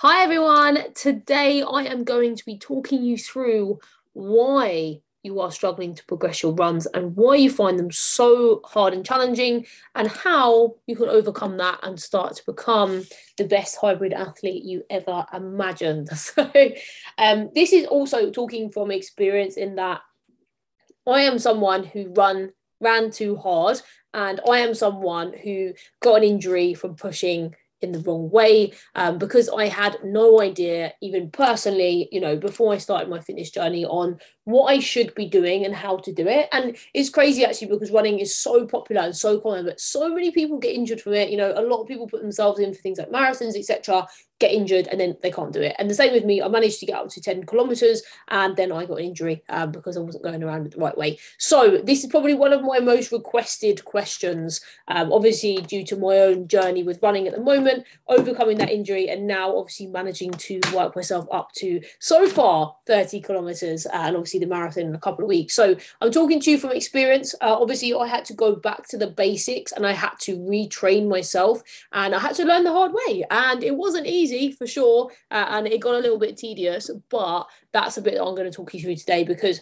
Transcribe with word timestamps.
Hi, 0.00 0.22
everyone. 0.22 0.92
Today 0.92 1.62
I 1.62 1.84
am 1.84 2.04
going 2.04 2.36
to 2.36 2.44
be 2.44 2.58
talking 2.58 3.02
you 3.02 3.16
through 3.16 3.78
why 4.12 5.00
you 5.22 5.40
are 5.40 5.50
struggling 5.50 5.94
to 5.94 6.04
progress 6.04 6.42
your 6.42 6.52
runs 6.52 6.84
and 6.84 7.16
why 7.16 7.36
you 7.36 7.48
find 7.48 7.78
them 7.78 7.90
so 7.90 8.60
hard 8.66 8.92
and 8.92 9.06
challenging, 9.06 9.64
and 9.94 10.06
how 10.08 10.74
you 10.86 10.96
can 10.96 11.08
overcome 11.08 11.56
that 11.56 11.78
and 11.82 11.98
start 11.98 12.36
to 12.36 12.44
become 12.44 13.04
the 13.38 13.44
best 13.44 13.78
hybrid 13.80 14.12
athlete 14.12 14.64
you 14.64 14.84
ever 14.90 15.24
imagined. 15.32 16.10
So, 16.14 16.52
um, 17.16 17.48
this 17.54 17.72
is 17.72 17.86
also 17.86 18.30
talking 18.30 18.70
from 18.70 18.90
experience 18.90 19.56
in 19.56 19.76
that 19.76 20.02
I 21.06 21.22
am 21.22 21.38
someone 21.38 21.84
who 21.84 22.12
run 22.12 22.52
ran 22.80 23.10
too 23.10 23.36
hard, 23.36 23.80
and 24.12 24.42
I 24.46 24.58
am 24.58 24.74
someone 24.74 25.32
who 25.32 25.72
got 26.00 26.16
an 26.16 26.24
injury 26.24 26.74
from 26.74 26.96
pushing 26.96 27.54
in 27.82 27.92
the 27.92 28.00
wrong 28.00 28.30
way 28.30 28.72
um, 28.94 29.18
because 29.18 29.48
I 29.48 29.66
had 29.66 29.98
no 30.04 30.40
idea, 30.40 30.92
even 31.02 31.30
personally, 31.30 32.08
you 32.10 32.20
know, 32.20 32.36
before 32.36 32.72
I 32.72 32.78
started 32.78 33.08
my 33.08 33.20
fitness 33.20 33.50
journey 33.50 33.84
on 33.84 34.18
what 34.46 34.66
I 34.66 34.78
should 34.78 35.12
be 35.16 35.26
doing 35.26 35.64
and 35.64 35.74
how 35.74 35.96
to 35.98 36.12
do 36.12 36.26
it. 36.28 36.48
And 36.52 36.76
it's 36.94 37.10
crazy 37.10 37.44
actually 37.44 37.66
because 37.66 37.90
running 37.90 38.20
is 38.20 38.36
so 38.36 38.64
popular 38.64 39.02
and 39.02 39.14
so 39.14 39.40
common, 39.40 39.64
but 39.64 39.80
so 39.80 40.08
many 40.08 40.30
people 40.30 40.58
get 40.58 40.74
injured 40.74 41.00
from 41.00 41.14
it. 41.14 41.30
You 41.30 41.36
know, 41.36 41.52
a 41.56 41.62
lot 41.62 41.82
of 41.82 41.88
people 41.88 42.06
put 42.06 42.22
themselves 42.22 42.60
in 42.60 42.72
for 42.72 42.80
things 42.80 42.98
like 42.98 43.10
marathons, 43.10 43.56
etc., 43.56 44.06
get 44.38 44.52
injured 44.52 44.86
and 44.88 45.00
then 45.00 45.16
they 45.22 45.30
can't 45.30 45.52
do 45.52 45.62
it. 45.62 45.74
And 45.78 45.88
the 45.88 45.94
same 45.94 46.12
with 46.12 46.24
me, 46.24 46.42
I 46.42 46.48
managed 46.48 46.78
to 46.80 46.86
get 46.86 46.96
up 46.96 47.08
to 47.08 47.20
10 47.20 47.44
kilometers 47.44 48.02
and 48.28 48.56
then 48.56 48.70
I 48.70 48.84
got 48.84 48.98
an 48.98 49.06
injury 49.06 49.42
um, 49.48 49.72
because 49.72 49.96
I 49.96 50.00
wasn't 50.00 50.24
going 50.24 50.42
around 50.42 50.70
the 50.70 50.78
right 50.78 50.96
way. 50.96 51.18
So, 51.38 51.78
this 51.78 52.04
is 52.04 52.10
probably 52.10 52.34
one 52.34 52.52
of 52.52 52.62
my 52.62 52.78
most 52.78 53.12
requested 53.12 53.84
questions, 53.84 54.60
um, 54.88 55.12
obviously, 55.12 55.56
due 55.56 55.84
to 55.86 55.96
my 55.96 56.18
own 56.18 56.48
journey 56.48 56.82
with 56.82 57.02
running 57.02 57.26
at 57.26 57.34
the 57.34 57.42
moment, 57.42 57.86
overcoming 58.08 58.58
that 58.58 58.70
injury, 58.70 59.08
and 59.08 59.26
now 59.26 59.56
obviously 59.56 59.86
managing 59.86 60.32
to 60.32 60.60
work 60.74 60.94
myself 60.94 61.26
up 61.32 61.52
to 61.52 61.80
so 61.98 62.28
far 62.28 62.76
30 62.86 63.20
kilometers 63.22 63.86
uh, 63.86 63.90
and 63.92 64.16
obviously 64.16 64.35
the 64.38 64.46
marathon 64.46 64.84
in 64.84 64.94
a 64.94 64.98
couple 64.98 65.24
of 65.24 65.28
weeks. 65.28 65.54
So, 65.54 65.76
I'm 66.00 66.10
talking 66.10 66.40
to 66.40 66.50
you 66.50 66.58
from 66.58 66.72
experience. 66.72 67.34
Uh, 67.40 67.56
obviously, 67.60 67.94
I 67.94 68.06
had 68.06 68.24
to 68.26 68.34
go 68.34 68.56
back 68.56 68.88
to 68.88 68.98
the 68.98 69.08
basics 69.08 69.72
and 69.72 69.86
I 69.86 69.92
had 69.92 70.18
to 70.20 70.36
retrain 70.36 71.08
myself 71.08 71.62
and 71.92 72.14
I 72.14 72.18
had 72.18 72.34
to 72.36 72.44
learn 72.44 72.64
the 72.64 72.72
hard 72.72 72.92
way. 72.92 73.24
And 73.30 73.62
it 73.62 73.76
wasn't 73.76 74.06
easy 74.06 74.52
for 74.52 74.66
sure, 74.66 75.10
uh, 75.30 75.46
and 75.50 75.66
it 75.66 75.80
got 75.80 75.94
a 75.94 75.98
little 75.98 76.18
bit 76.18 76.36
tedious. 76.36 76.90
But 77.10 77.46
that's 77.72 77.96
a 77.96 78.02
bit 78.02 78.14
that 78.14 78.24
I'm 78.24 78.34
going 78.34 78.50
to 78.50 78.56
talk 78.56 78.72
you 78.74 78.80
through 78.80 78.96
today 78.96 79.24
because 79.24 79.60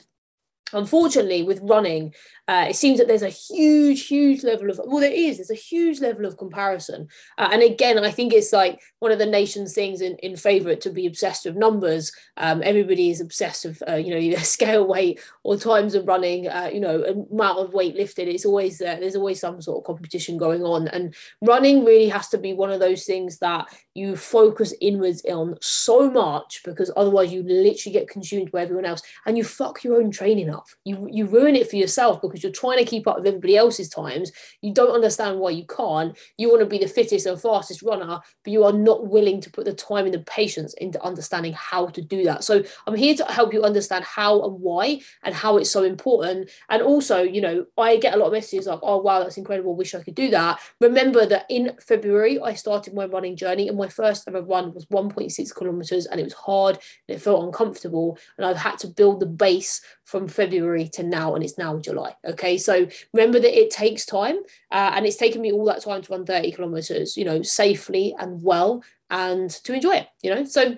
unfortunately 0.72 1.42
with 1.42 1.60
running 1.62 2.12
uh, 2.46 2.66
it 2.68 2.76
seems 2.76 2.98
that 2.98 3.08
there's 3.08 3.22
a 3.22 3.28
huge 3.28 4.06
huge 4.06 4.44
level 4.44 4.70
of 4.70 4.80
well 4.86 5.00
there 5.00 5.10
is 5.10 5.36
there's 5.36 5.50
a 5.50 5.54
huge 5.54 6.00
level 6.00 6.26
of 6.26 6.36
comparison. 6.36 7.08
Uh, 7.38 7.48
and 7.52 7.62
again 7.62 7.98
i 8.04 8.10
think 8.10 8.32
it's 8.32 8.52
like 8.52 8.80
one 8.98 9.12
of 9.12 9.18
the 9.18 9.26
nation's 9.26 9.74
things 9.74 10.00
in, 10.00 10.16
in 10.16 10.36
favor 10.36 10.74
to 10.74 10.90
be 10.90 11.06
obsessed 11.06 11.44
with 11.44 11.56
numbers. 11.56 12.12
Um, 12.36 12.62
everybody 12.64 13.10
is 13.10 13.20
obsessed 13.20 13.66
with 13.66 13.82
uh, 13.88 13.96
you 13.96 14.10
know 14.10 14.18
either 14.18 14.40
scale 14.56 14.86
weight 14.86 15.20
or 15.42 15.56
times 15.56 15.94
of 15.94 16.06
running 16.06 16.48
uh, 16.48 16.70
you 16.72 16.80
know 16.80 17.02
amount 17.30 17.58
of 17.58 17.74
weight 17.74 17.96
lifted. 17.96 18.28
It's 18.28 18.46
always 18.46 18.78
there. 18.78 18.98
There's 18.98 19.16
always 19.16 19.40
some 19.40 19.60
sort 19.60 19.78
of 19.78 19.84
competition 19.84 20.38
going 20.38 20.62
on. 20.62 20.88
And 20.88 21.14
running 21.42 21.84
really 21.84 22.08
has 22.08 22.28
to 22.28 22.38
be 22.38 22.54
one 22.54 22.70
of 22.70 22.80
those 22.80 23.04
things 23.04 23.38
that 23.38 23.66
you 23.94 24.16
focus 24.16 24.72
inwards 24.80 25.22
on 25.26 25.56
so 25.60 26.10
much 26.10 26.62
because 26.64 26.90
otherwise 26.96 27.32
you 27.32 27.42
literally 27.42 27.92
get 27.92 28.08
consumed 28.08 28.50
by 28.50 28.62
everyone 28.62 28.84
else 28.84 29.02
and 29.26 29.36
you 29.36 29.44
fuck 29.44 29.84
your 29.84 29.96
own 29.96 30.10
training 30.10 30.50
up 30.55 30.66
you 30.84 31.08
you 31.10 31.27
ruin 31.27 31.56
it 31.56 31.69
for 31.69 31.77
yourself 31.77 32.20
because 32.20 32.42
you're 32.42 32.52
trying 32.52 32.78
to 32.78 32.84
keep 32.84 33.06
up 33.06 33.16
with 33.16 33.27
everybody 33.27 33.56
else's 33.56 33.88
times. 33.88 34.33
You 34.60 34.72
don't 34.72 34.94
understand 34.94 35.38
why 35.38 35.50
you 35.50 35.64
can't. 35.66 36.16
You 36.38 36.48
want 36.48 36.60
to 36.60 36.66
be 36.66 36.78
the 36.78 36.88
fittest 36.88 37.27
and 37.27 37.41
fastest 37.41 37.83
runner, 37.83 38.20
but 38.44 38.52
you 38.52 38.64
are 38.64 38.72
not 38.72 39.08
willing 39.08 39.41
to 39.41 39.50
put 39.50 39.64
the 39.64 39.72
time 39.75 40.05
and 40.06 40.14
the 40.14 40.20
patience 40.20 40.75
into 40.75 41.02
understanding 41.02 41.52
how 41.55 41.86
to 41.88 42.02
do 42.02 42.25
that. 42.25 42.44
So 42.44 42.62
I'm 42.86 42.94
here 42.94 43.14
to 43.16 43.25
help 43.25 43.52
you 43.52 43.62
understand 43.62 44.05
how 44.05 44.42
and 44.42 44.60
why 44.60 45.00
and 45.22 45.34
how 45.34 45.56
it's 45.56 45.70
so 45.70 45.82
important. 45.82 46.50
And 46.69 46.82
also, 46.82 47.22
you 47.22 47.41
know, 47.41 47.66
I 47.76 47.97
get 47.97 48.15
a 48.15 48.16
lot 48.16 48.26
of 48.26 48.32
messages 48.32 48.66
like, 48.66 48.81
"Oh 48.82 48.98
wow, 48.98 49.21
that's 49.21 49.38
incredible. 49.38 49.75
Wish 49.75 49.94
I 49.94 50.03
could 50.03 50.15
do 50.15 50.31
that." 50.31 50.60
Remember 50.81 51.26
that 51.26 51.47
in 51.48 51.76
February 51.81 52.41
I 52.41 52.54
started 52.54 52.94
my 52.94 53.06
running 53.06 53.36
journey, 53.36 53.69
and 53.69 53.78
my 53.78 53.88
first 53.88 54.28
ever 54.28 54.42
run 54.42 54.72
was 54.75 54.86
1.6 54.86 55.53
kilometers, 55.53 56.06
and 56.06 56.21
it 56.21 56.25
was 56.25 56.32
hard 56.34 56.78
and 57.09 57.16
it 57.16 57.21
felt 57.21 57.44
uncomfortable, 57.44 58.19
and 58.36 58.47
I've 58.47 58.56
had 58.56 58.78
to 58.78 58.88
build 58.88 59.21
the 59.21 59.26
base 59.26 59.81
from 60.04 60.28
February 60.28 60.44
to 60.50 61.03
now, 61.03 61.34
and 61.34 61.44
it's 61.44 61.59
now 61.59 61.78
July. 61.78 62.15
Okay, 62.25 62.59
so 62.59 62.87
remember 63.12 63.38
that 63.41 63.59
it 63.59 63.71
takes 63.71 64.06
time, 64.06 64.37
uh, 64.71 64.93
and 64.94 65.06
it's 65.06 65.16
taken 65.16 65.43
me 65.43 65.53
all 65.53 65.65
that 65.66 65.82
time 65.82 66.03
to 66.03 66.12
run 66.12 66.27
30 66.27 66.53
kilometers, 66.53 67.16
you 67.16 67.25
know, 67.25 67.43
safely 67.43 68.15
and 68.19 68.43
well, 68.43 68.83
and 69.10 69.50
to 69.50 69.75
enjoy 69.75 69.97
it, 69.97 70.09
you 70.22 70.34
know. 70.34 70.44
So, 70.44 70.77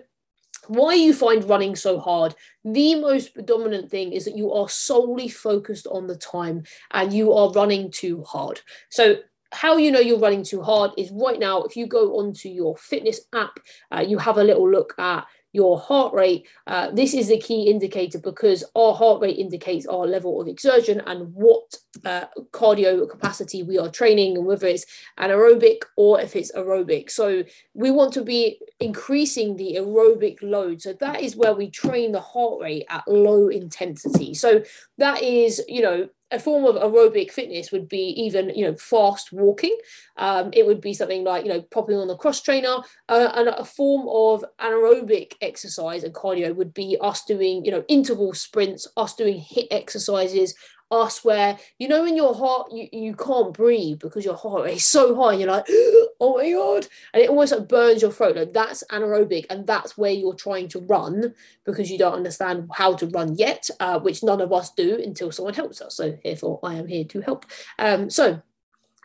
why 0.69 0.95
you 0.95 1.15
find 1.15 1.49
running 1.49 1.77
so 1.77 2.01
hard 2.01 2.35
the 2.65 2.97
most 2.97 3.35
predominant 3.35 3.89
thing 3.89 4.13
is 4.13 4.25
that 4.25 4.37
you 4.37 4.53
are 4.53 4.69
solely 4.69 5.29
focused 5.29 5.87
on 5.87 6.09
the 6.09 6.17
time 6.17 6.65
and 6.91 7.13
you 7.13 7.33
are 7.33 7.53
running 7.53 7.89
too 7.91 8.25
hard 8.25 8.61
so 8.89 9.17
how 9.53 9.77
you 9.77 9.93
know 9.93 10.01
you're 10.01 10.19
running 10.19 10.43
too 10.43 10.61
hard 10.63 10.91
is 10.99 11.11
right 11.13 11.39
now 11.39 11.63
if 11.63 11.77
you 11.77 11.87
go 11.87 12.19
onto 12.19 12.49
your 12.49 12.77
fitness 12.77 13.21
app 13.33 13.61
uh, 13.93 14.05
you 14.07 14.19
have 14.19 14.39
a 14.39 14.45
little 14.45 14.69
look 14.69 14.93
at 14.99 15.25
your 15.57 15.79
heart 15.79 16.13
rate. 16.13 16.47
Uh, 16.67 16.91
this 16.91 17.15
is 17.15 17.31
a 17.31 17.39
key 17.39 17.63
indicator 17.71 18.19
because 18.19 18.63
our 18.75 18.95
heart 18.95 19.23
rate 19.23 19.39
indicates 19.39 19.87
our 19.87 20.07
level 20.07 20.41
of 20.41 20.47
exertion 20.47 21.01
and 21.07 21.33
what 21.33 21.75
uh, 22.05 22.27
cardio 22.53 23.09
capacity 23.09 23.63
we 23.63 23.79
are 23.79 23.89
training, 23.89 24.37
and 24.37 24.47
whether 24.47 24.67
it's 24.67 24.87
anaerobic 25.19 25.79
or 25.97 26.21
if 26.21 26.37
it's 26.37 26.53
aerobic. 26.53 27.11
So 27.11 27.43
we 27.73 27.91
want 27.91 28.13
to 28.15 28.23
be 28.23 28.61
increasing 28.81 29.57
the 29.57 29.77
aerobic 29.81 30.37
load. 30.43 30.83
So 30.83 30.93
that 31.01 31.23
is 31.23 31.37
where 31.37 31.55
we 31.55 31.71
train 31.71 32.13
the 32.13 32.21
heart 32.21 32.61
rate 32.61 32.85
at 32.91 33.09
low 33.09 33.49
intensity. 33.49 34.35
So 34.35 34.63
that 34.99 35.23
is, 35.23 35.63
you 35.69 35.81
know, 35.81 36.09
a 36.33 36.39
form 36.41 36.65
of 36.65 36.75
aerobic 36.75 37.31
fitness 37.31 37.71
would 37.71 37.89
be 37.89 38.09
even 38.21 38.51
you 38.51 38.65
know 38.65 38.75
fast 38.77 39.33
walking. 39.33 39.77
Um, 40.17 40.51
it 40.53 40.67
would 40.67 40.81
be 40.81 40.93
something 40.93 41.25
like 41.25 41.45
you 41.45 41.53
know 41.53 41.63
popping 41.63 41.97
on 41.97 42.09
the 42.09 42.17
cross 42.17 42.41
trainer. 42.41 42.79
Uh, 43.09 43.31
and 43.35 43.49
a 43.49 43.65
form 43.65 44.09
of 44.09 44.45
anaerobic 44.61 45.35
exercise 45.41 46.03
and 46.03 46.15
cardio 46.15 46.55
would 46.55 46.75
be 46.75 46.97
us 47.01 47.25
doing 47.25 47.65
you 47.65 47.71
know 47.71 47.85
interval 47.89 48.33
sprints 48.35 48.89
us 48.97 49.15
doing 49.15 49.39
HIIT 49.41 49.69
exercises 49.71 50.55
us 50.91 51.25
where 51.25 51.59
you 51.79 51.89
know 51.89 52.05
in 52.05 52.17
your 52.17 52.35
heart 52.35 52.71
you, 52.71 52.89
you 52.93 53.15
can't 53.15 53.53
breathe 53.53 53.99
because 53.99 54.25
your 54.25 54.37
heart 54.37 54.71
is 54.71 54.85
so 54.85 55.17
high 55.17 55.35
you're 55.35 55.49
like 55.49 55.67
oh 56.21 56.37
my 56.37 56.51
god. 56.51 56.87
And 57.13 57.23
it 57.23 57.31
almost 57.31 57.53
like 57.53 57.69
burns 57.69 58.03
your 58.03 58.13
throat. 58.13 58.37
Like 58.37 58.53
that's 58.53 58.85
anaerobic 58.91 59.47
and 59.51 59.67
that's 59.67 59.97
where 59.97 60.11
you're 60.11 60.35
trying 60.35 60.69
to 60.69 60.81
run 60.81 61.35
because 61.65 61.91
you 61.91 61.99
don't 61.99 62.15
understand 62.15 62.71
how 62.73 62.95
to 62.95 63.07
run 63.09 63.37
yet 63.37 63.69
uh, 63.81 63.99
which 64.01 64.23
none 64.23 64.41
of 64.41 64.53
us 64.53 64.73
do 64.73 65.01
until 65.03 65.33
someone 65.33 65.55
helps 65.55 65.81
us. 65.81 65.97
So 65.97 66.17
therefore 66.25 66.61
i 66.63 66.75
am 66.75 66.87
here 66.87 67.05
to 67.05 67.21
help. 67.21 67.47
Um, 67.79 68.11
so 68.11 68.43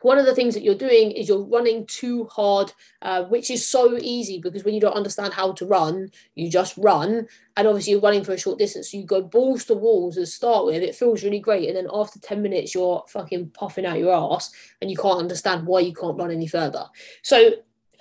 one 0.02 0.18
of 0.18 0.26
the 0.26 0.36
things 0.36 0.54
that 0.54 0.64
you're 0.64 0.76
doing 0.76 1.12
is 1.12 1.28
you're 1.28 1.44
running 1.44 1.86
too 1.86 2.26
hard, 2.26 2.74
uh, 3.02 3.24
which 3.26 3.52
is 3.52 3.68
so 3.68 3.98
easy 3.98 4.40
because 4.40 4.64
when 4.64 4.74
you 4.74 4.82
don't 4.82 4.96
understand 4.96 5.34
how 5.34 5.52
to 5.54 5.66
run, 5.66 6.10
you 6.36 6.50
just 6.50 6.78
run. 6.78 7.28
And 7.58 7.68
obviously, 7.68 7.92
you're 7.92 8.02
running 8.02 8.24
for 8.24 8.34
a 8.34 8.38
short 8.38 8.58
distance. 8.58 8.92
So 8.92 8.98
you 8.98 9.06
go 9.06 9.22
balls 9.22 9.66
to 9.66 9.76
walls 9.76 10.16
to 10.16 10.26
start 10.26 10.66
with. 10.66 10.82
It 10.82 10.96
feels 10.96 11.24
really 11.24 11.40
great. 11.40 11.68
And 11.68 11.78
then 11.78 11.88
after 11.94 12.20
10 12.20 12.42
minutes, 12.42 12.74
you're 12.74 13.04
fucking 13.08 13.52
puffing 13.52 13.86
out 13.86 14.00
your 14.00 14.14
ass 14.14 14.52
and 14.82 14.90
you 14.90 14.98
can't 14.98 15.20
understand 15.20 15.68
why 15.68 15.82
you 15.82 15.94
can't 15.94 16.18
run 16.18 16.32
any 16.32 16.48
further. 16.48 16.86
So 17.22 17.52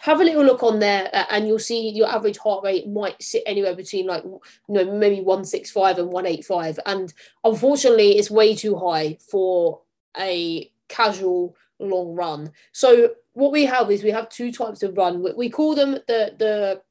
have 0.01 0.21
a 0.21 0.25
little 0.25 0.45
look 0.45 0.63
on 0.63 0.79
there 0.79 1.11
uh, 1.13 1.25
and 1.31 1.47
you'll 1.47 1.59
see 1.59 1.91
your 1.91 2.09
average 2.09 2.39
heart 2.39 2.65
rate 2.65 2.89
might 2.89 3.23
sit 3.23 3.43
anywhere 3.45 3.77
between 3.77 4.07
like 4.07 4.25
you 4.25 4.41
know 4.69 4.85
maybe 4.97 5.21
165 5.21 5.99
and 5.99 6.09
185 6.09 6.81
and 6.87 7.13
unfortunately 7.45 8.17
it's 8.17 8.31
way 8.31 8.55
too 8.57 8.77
high 8.77 9.19
for 9.21 9.83
a 10.19 10.71
casual 10.89 11.55
long 11.81 12.15
run. 12.15 12.53
So 12.73 13.15
what 13.33 13.53
we 13.53 13.65
have 13.65 13.91
is 13.91 14.03
we 14.03 14.11
have 14.11 14.29
two 14.29 14.53
types 14.53 14.83
of 14.83 14.97
run. 14.97 15.25
We 15.37 15.51
call 15.51 15.75
them 15.75 15.93
the 16.07 16.35
the 16.39 16.83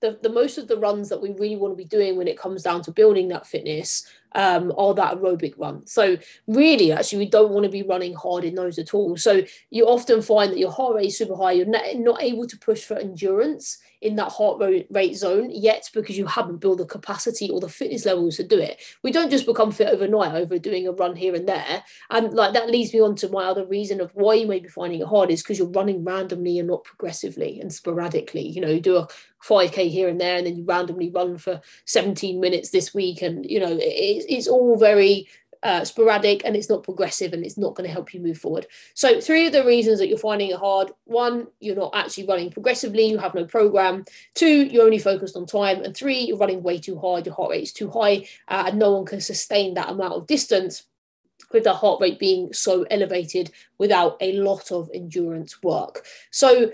the, 0.00 0.18
the 0.20 0.28
most 0.28 0.58
of 0.58 0.66
the 0.66 0.76
runs 0.76 1.08
that 1.08 1.22
we 1.22 1.30
really 1.30 1.54
want 1.54 1.72
to 1.72 1.76
be 1.76 1.84
doing 1.84 2.16
when 2.16 2.26
it 2.26 2.36
comes 2.36 2.64
down 2.64 2.82
to 2.82 2.90
building 2.90 3.28
that 3.28 3.46
fitness 3.46 4.04
um, 4.34 4.72
are 4.76 4.94
that 4.94 5.16
aerobic 5.16 5.54
run. 5.58 5.86
So 5.86 6.16
really, 6.46 6.92
actually, 6.92 7.18
we 7.18 7.30
don't 7.30 7.50
want 7.50 7.64
to 7.64 7.70
be 7.70 7.82
running 7.82 8.14
hard 8.14 8.44
in 8.44 8.54
those 8.54 8.78
at 8.78 8.94
all. 8.94 9.16
So 9.16 9.42
you 9.70 9.86
often 9.86 10.22
find 10.22 10.52
that 10.52 10.58
your 10.58 10.72
heart 10.72 10.96
rate 10.96 11.06
is 11.06 11.18
super 11.18 11.36
high. 11.36 11.52
You're 11.52 11.66
not, 11.66 11.84
not 11.96 12.22
able 12.22 12.46
to 12.46 12.58
push 12.58 12.84
for 12.84 12.96
endurance 12.96 13.78
in 14.02 14.16
that 14.16 14.32
heart 14.32 14.60
rate 14.90 15.16
zone 15.16 15.48
yet 15.50 15.88
because 15.94 16.18
you 16.18 16.26
haven't 16.26 16.60
built 16.60 16.78
the 16.78 16.84
capacity 16.84 17.48
or 17.48 17.60
the 17.60 17.68
fitness 17.68 18.04
levels 18.04 18.36
to 18.36 18.42
do 18.42 18.58
it. 18.58 18.82
We 19.02 19.12
don't 19.12 19.30
just 19.30 19.46
become 19.46 19.70
fit 19.70 19.88
overnight 19.88 20.34
over 20.34 20.58
doing 20.58 20.88
a 20.88 20.92
run 20.92 21.14
here 21.14 21.34
and 21.36 21.48
there. 21.48 21.84
And 22.10 22.34
like 22.34 22.52
that 22.54 22.68
leads 22.68 22.92
me 22.92 23.00
on 23.00 23.14
to 23.16 23.28
my 23.28 23.44
other 23.44 23.64
reason 23.64 24.00
of 24.00 24.10
why 24.14 24.34
you 24.34 24.48
may 24.48 24.58
be 24.58 24.68
finding 24.68 25.00
it 25.00 25.06
hard 25.06 25.30
is 25.30 25.42
because 25.42 25.58
you're 25.58 25.68
running 25.68 26.04
randomly 26.04 26.58
and 26.58 26.68
not 26.68 26.82
progressively 26.82 27.60
and 27.60 27.72
sporadically. 27.72 28.46
You 28.46 28.60
know, 28.60 28.70
you 28.70 28.80
do 28.80 28.96
a 28.96 29.08
5k 29.46 29.88
here 29.88 30.08
and 30.08 30.20
there 30.20 30.36
and 30.36 30.46
then 30.46 30.56
you 30.56 30.64
randomly 30.64 31.10
run 31.10 31.36
for 31.36 31.60
17 31.86 32.40
minutes 32.40 32.70
this 32.70 32.94
week 32.94 33.22
and 33.22 33.44
you 33.44 33.58
know 33.58 33.76
it, 33.80 34.21
it's 34.28 34.48
all 34.48 34.78
very 34.78 35.28
uh, 35.62 35.84
sporadic 35.84 36.44
and 36.44 36.56
it's 36.56 36.68
not 36.68 36.82
progressive 36.82 37.32
and 37.32 37.44
it's 37.44 37.56
not 37.56 37.74
going 37.74 37.86
to 37.86 37.92
help 37.92 38.12
you 38.12 38.20
move 38.20 38.38
forward. 38.38 38.66
So, 38.94 39.20
three 39.20 39.46
of 39.46 39.52
the 39.52 39.64
reasons 39.64 39.98
that 39.98 40.08
you're 40.08 40.18
finding 40.18 40.50
it 40.50 40.58
hard 40.58 40.90
one, 41.04 41.46
you're 41.60 41.76
not 41.76 41.94
actually 41.94 42.26
running 42.26 42.50
progressively, 42.50 43.04
you 43.04 43.18
have 43.18 43.34
no 43.34 43.44
program. 43.44 44.04
Two, 44.34 44.66
you're 44.66 44.84
only 44.84 44.98
focused 44.98 45.36
on 45.36 45.46
time. 45.46 45.82
And 45.84 45.96
three, 45.96 46.20
you're 46.20 46.38
running 46.38 46.62
way 46.62 46.78
too 46.78 46.98
hard, 46.98 47.26
your 47.26 47.34
heart 47.34 47.50
rate 47.50 47.62
is 47.62 47.72
too 47.72 47.90
high, 47.90 48.26
uh, 48.48 48.64
and 48.66 48.78
no 48.78 48.92
one 48.92 49.04
can 49.04 49.20
sustain 49.20 49.74
that 49.74 49.90
amount 49.90 50.14
of 50.14 50.26
distance 50.26 50.84
with 51.52 51.64
the 51.64 51.74
heart 51.74 52.00
rate 52.00 52.18
being 52.18 52.52
so 52.52 52.84
elevated 52.84 53.50
without 53.78 54.16
a 54.20 54.32
lot 54.32 54.72
of 54.72 54.90
endurance 54.92 55.62
work. 55.62 56.04
So, 56.30 56.72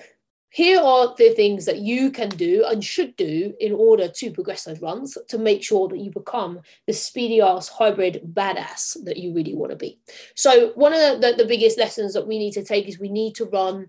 here 0.50 0.81
are 0.81 1.15
the 1.17 1.35
things 1.35 1.67
that 1.67 1.79
you 1.79 2.11
can 2.11 2.31
do 2.31 2.65
and 2.67 2.83
should 2.83 3.17
do 3.17 3.55
in 3.61 3.73
order 3.73 4.09
to 4.09 4.31
progress 4.31 4.65
those 4.65 4.81
runs 4.81 5.19
to 5.29 5.39
make 5.39 5.62
sure 5.62 5.89
that 5.89 5.99
you 5.99 6.11
become 6.11 6.61
the 6.87 6.93
speedy 6.93 7.41
ass 7.41 7.69
hybrid 7.69 8.23
badass 8.33 8.97
that 9.05 9.19
you 9.19 9.35
really 9.35 9.55
want 9.55 9.71
to 9.71 9.77
be. 9.77 9.99
So, 10.35 10.73
one 10.75 10.93
of 10.95 11.21
the, 11.21 11.35
the, 11.37 11.49
biggest 11.49 11.79
lessons 11.79 12.15
that 12.15 12.27
we 12.27 12.39
need 12.39 12.53
to 12.53 12.65
take 12.65 12.89
is 12.89 12.99
we 12.99 13.09
need 13.09 13.35
to 13.37 13.47
run 13.47 13.89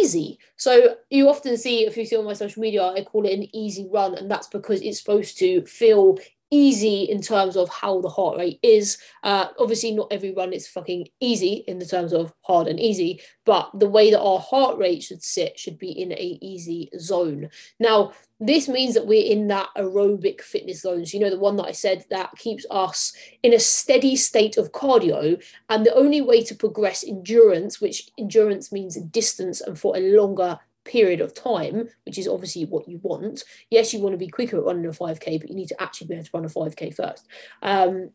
easy. 0.00 0.38
So 0.56 0.96
you 1.10 1.28
often 1.28 1.56
see, 1.56 1.86
if 1.86 1.96
you 1.96 2.04
see 2.04 2.16
on 2.16 2.24
my 2.24 2.32
social 2.32 2.62
media, 2.62 2.82
I 2.84 3.04
call 3.04 3.26
it 3.26 3.32
an 3.32 3.54
easy 3.54 3.88
run, 3.90 4.14
and 4.14 4.30
that's 4.30 4.48
because 4.48 4.80
it's 4.82 4.98
supposed 4.98 5.38
to 5.38 5.64
feel 5.66 6.18
easy 6.50 7.04
in 7.04 7.20
terms 7.20 7.56
of 7.56 7.68
how 7.68 8.00
the 8.00 8.08
heart 8.08 8.38
rate 8.38 8.58
is. 8.62 8.98
Uh, 9.22 9.48
obviously, 9.58 9.92
not 9.92 10.08
every 10.10 10.32
run 10.32 10.52
is 10.52 10.68
fucking 10.68 11.08
easy 11.20 11.64
in 11.66 11.78
the 11.78 11.86
terms 11.86 12.12
of 12.12 12.32
hard 12.42 12.68
and 12.68 12.78
easy, 12.78 13.20
but 13.44 13.70
the 13.74 13.88
way 13.88 14.10
that 14.10 14.20
our 14.20 14.38
heart 14.38 14.78
rate 14.78 15.02
should 15.02 15.22
sit 15.22 15.58
should 15.58 15.78
be 15.78 15.90
in 15.90 16.12
a 16.12 16.38
easy 16.40 16.90
zone. 16.98 17.50
Now, 17.80 18.12
this 18.38 18.68
means 18.68 18.94
that 18.94 19.06
we're 19.06 19.30
in 19.30 19.48
that 19.48 19.70
aerobic 19.76 20.42
fitness 20.42 20.82
zones. 20.82 21.14
You 21.14 21.20
know, 21.20 21.30
the 21.30 21.38
one 21.38 21.56
that 21.56 21.66
I 21.66 21.72
said 21.72 22.04
that 22.10 22.36
keeps 22.36 22.66
us 22.70 23.14
in 23.42 23.54
a 23.54 23.58
steady 23.58 24.14
state 24.14 24.58
of 24.58 24.72
cardio. 24.72 25.42
And 25.70 25.86
the 25.86 25.94
only 25.94 26.20
way 26.20 26.44
to 26.44 26.54
progress 26.54 27.02
endurance, 27.02 27.80
which 27.80 28.10
endurance 28.18 28.70
means 28.70 28.96
distance 28.96 29.62
and 29.62 29.78
for 29.78 29.96
a 29.96 30.00
longer 30.00 30.58
period 30.86 31.20
of 31.20 31.34
time, 31.34 31.88
which 32.04 32.18
is 32.18 32.28
obviously 32.28 32.64
what 32.64 32.88
you 32.88 32.98
want. 33.02 33.44
Yes, 33.70 33.92
you 33.92 34.00
want 34.00 34.14
to 34.14 34.18
be 34.18 34.28
quicker 34.28 34.56
at 34.56 34.64
running 34.64 34.86
a 34.86 34.90
5K, 34.90 35.40
but 35.40 35.50
you 35.50 35.56
need 35.56 35.68
to 35.68 35.82
actually 35.82 36.06
be 36.06 36.14
able 36.14 36.24
to 36.24 36.30
run 36.32 36.44
a 36.44 36.48
5K 36.48 36.94
first. 36.94 37.26
Um, 37.62 38.10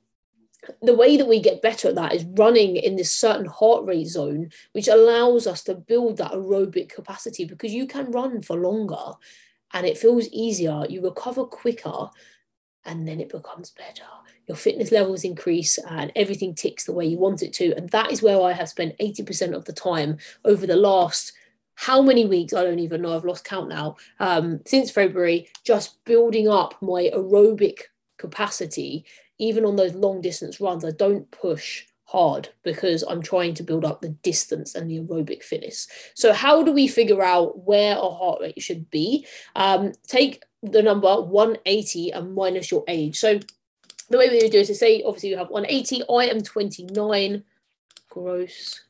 the 0.82 0.96
way 0.96 1.18
that 1.18 1.28
we 1.28 1.40
get 1.40 1.62
better 1.62 1.90
at 1.90 1.96
that 1.96 2.14
is 2.14 2.24
running 2.24 2.76
in 2.76 2.96
this 2.96 3.12
certain 3.12 3.46
heart 3.46 3.86
rate 3.86 4.08
zone, 4.08 4.52
which 4.74 4.88
allows 4.88 5.48
us 5.48 5.64
to 5.64 5.76
build 5.76 6.18
that 6.18 6.34
aerobic 6.34 6.90
capacity 6.90 7.46
because 7.46 7.74
you 7.74 7.88
can 7.88 8.12
run 8.12 8.42
for 8.42 8.56
longer 8.58 9.14
and 9.74 9.88
it 9.88 9.98
feels 9.98 10.28
easier. 10.30 10.86
You 10.88 11.02
recover 11.02 11.46
quicker 11.46 12.10
and 12.86 13.08
then 13.08 13.20
it 13.20 13.30
becomes 13.30 13.72
better. 13.72 14.04
Your 14.48 14.58
fitness 14.58 14.92
levels 14.92 15.24
increase 15.24 15.78
and 15.78 16.12
everything 16.16 16.54
ticks 16.54 16.86
the 16.86 16.94
way 16.94 17.06
you 17.06 17.18
want 17.18 17.42
it 17.42 17.54
to. 17.54 17.74
And 17.76 17.90
that 17.90 18.12
is 18.12 18.22
where 18.22 18.42
I 18.42 18.54
have 18.54 18.70
spent 18.70 18.98
80% 19.00 19.56
of 19.56 19.66
the 19.66 19.74
time 19.74 20.18
over 20.46 20.68
the 20.68 20.76
last 20.76 21.34
how 21.76 22.02
many 22.02 22.26
weeks 22.26 22.54
I 22.54 22.64
don't 22.64 22.80
even 22.80 23.02
know. 23.02 23.16
I've 23.16 23.26
lost 23.26 23.46
count 23.46 23.70
now. 23.70 23.98
Um, 24.20 24.62
since 24.66 24.92
February, 24.92 25.50
just 25.64 26.04
building 26.06 26.48
up 26.48 26.76
my 26.82 27.10
aerobic 27.14 27.80
capacity, 28.18 29.06
even 29.40 29.66
on 29.66 29.76
those 29.76 29.96
long 29.96 30.22
distance 30.22 30.62
runs. 30.62 30.86
I 30.86 30.92
don't 30.92 31.30
push 31.32 31.86
hard 32.06 32.50
because 32.64 33.04
I'm 33.04 33.22
trying 33.22 33.54
to 33.56 33.64
build 33.64 33.86
up 33.86 34.02
the 34.02 34.10
distance 34.10 34.76
and 34.76 34.90
the 34.90 35.00
aerobic 35.00 35.44
fitness. 35.44 35.88
So, 36.14 36.34
how 36.34 36.62
do 36.64 36.72
we 36.72 36.88
figure 36.88 37.24
out 37.24 37.66
where 37.66 37.96
our 37.98 38.12
heart 38.12 38.42
rate 38.42 38.62
should 38.62 38.90
be? 38.92 39.26
Um, 39.56 39.94
take 40.08 40.44
the 40.62 40.84
number 40.84 41.22
180 41.22 42.12
and 42.12 42.36
minus 42.36 42.70
your 42.70 42.84
age. 42.88 43.18
So, 43.18 43.40
the 44.10 44.18
way 44.18 44.30
we 44.30 44.50
do 44.50 44.60
is 44.60 44.68
to 44.68 44.76
say, 44.76 45.02
obviously, 45.04 45.30
you 45.30 45.38
have 45.38 45.50
180. 45.50 46.04
I 46.10 46.26
am 46.26 46.42
29. 46.42 47.44
Gross. 48.10 48.82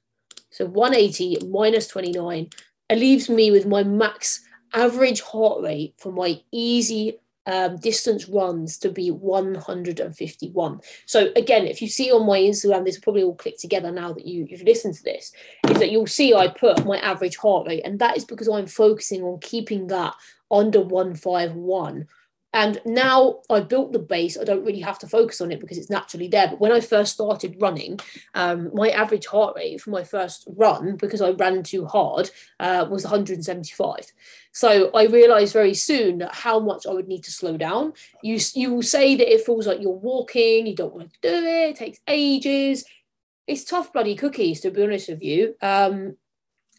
So 0.49 0.65
180 0.65 1.47
minus 1.47 1.87
29 1.87 2.49
it 2.91 2.99
leaves 2.99 3.29
me 3.29 3.51
with 3.51 3.65
my 3.65 3.83
max 3.83 4.41
average 4.73 5.21
heart 5.21 5.63
rate 5.63 5.93
for 5.97 6.11
my 6.11 6.41
easy 6.51 7.17
um, 7.45 7.77
distance 7.77 8.27
runs 8.27 8.77
to 8.77 8.89
be 8.89 9.09
151. 9.09 10.81
So 11.05 11.31
again, 11.35 11.65
if 11.67 11.81
you 11.81 11.87
see 11.87 12.11
on 12.11 12.27
my 12.27 12.37
Instagram, 12.39 12.85
this 12.85 12.97
will 12.97 13.03
probably 13.03 13.23
all 13.23 13.35
click 13.35 13.57
together 13.57 13.91
now 13.91 14.11
that 14.13 14.27
you, 14.27 14.45
you've 14.47 14.63
listened 14.63 14.95
to 14.95 15.03
this, 15.03 15.31
is 15.69 15.79
that 15.79 15.89
you'll 15.89 16.05
see 16.05 16.33
I 16.33 16.49
put 16.49 16.85
my 16.85 16.97
average 16.99 17.37
heart 17.37 17.67
rate, 17.67 17.81
and 17.85 17.97
that 17.99 18.17
is 18.17 18.25
because 18.25 18.49
I'm 18.49 18.67
focusing 18.67 19.23
on 19.23 19.39
keeping 19.39 19.87
that 19.87 20.13
under 20.51 20.81
151 20.81 22.07
and 22.53 22.81
now 22.85 23.39
I've 23.49 23.69
built 23.69 23.93
the 23.93 23.99
base, 23.99 24.37
I 24.37 24.43
don't 24.43 24.65
really 24.65 24.81
have 24.81 24.99
to 24.99 25.07
focus 25.07 25.39
on 25.39 25.51
it 25.51 25.61
because 25.61 25.77
it's 25.77 25.89
naturally 25.89 26.27
there. 26.27 26.49
But 26.49 26.59
when 26.59 26.73
I 26.73 26.81
first 26.81 27.13
started 27.13 27.55
running, 27.59 27.99
um, 28.33 28.71
my 28.73 28.89
average 28.89 29.25
heart 29.25 29.55
rate 29.55 29.79
for 29.79 29.91
my 29.91 30.03
first 30.03 30.45
run, 30.47 30.97
because 30.97 31.21
I 31.21 31.31
ran 31.31 31.63
too 31.63 31.85
hard, 31.85 32.29
uh, 32.59 32.85
was 32.89 33.03
175. 33.05 34.11
So 34.51 34.91
I 34.93 35.05
realized 35.05 35.53
very 35.53 35.73
soon 35.73 36.27
how 36.31 36.59
much 36.59 36.85
I 36.85 36.91
would 36.91 37.07
need 37.07 37.23
to 37.23 37.31
slow 37.31 37.55
down. 37.55 37.93
You, 38.21 38.37
you 38.53 38.73
will 38.73 38.83
say 38.83 39.15
that 39.15 39.33
it 39.33 39.45
feels 39.45 39.65
like 39.65 39.81
you're 39.81 39.91
walking, 39.91 40.67
you 40.67 40.75
don't 40.75 40.93
want 40.93 41.13
to 41.13 41.19
do 41.21 41.33
it, 41.33 41.69
it 41.69 41.75
takes 41.77 41.99
ages. 42.07 42.83
It's 43.47 43.63
tough 43.63 43.93
bloody 43.93 44.15
cookies, 44.15 44.59
to 44.61 44.71
be 44.71 44.83
honest 44.83 45.09
with 45.09 45.23
you. 45.23 45.55
Um, 45.61 46.17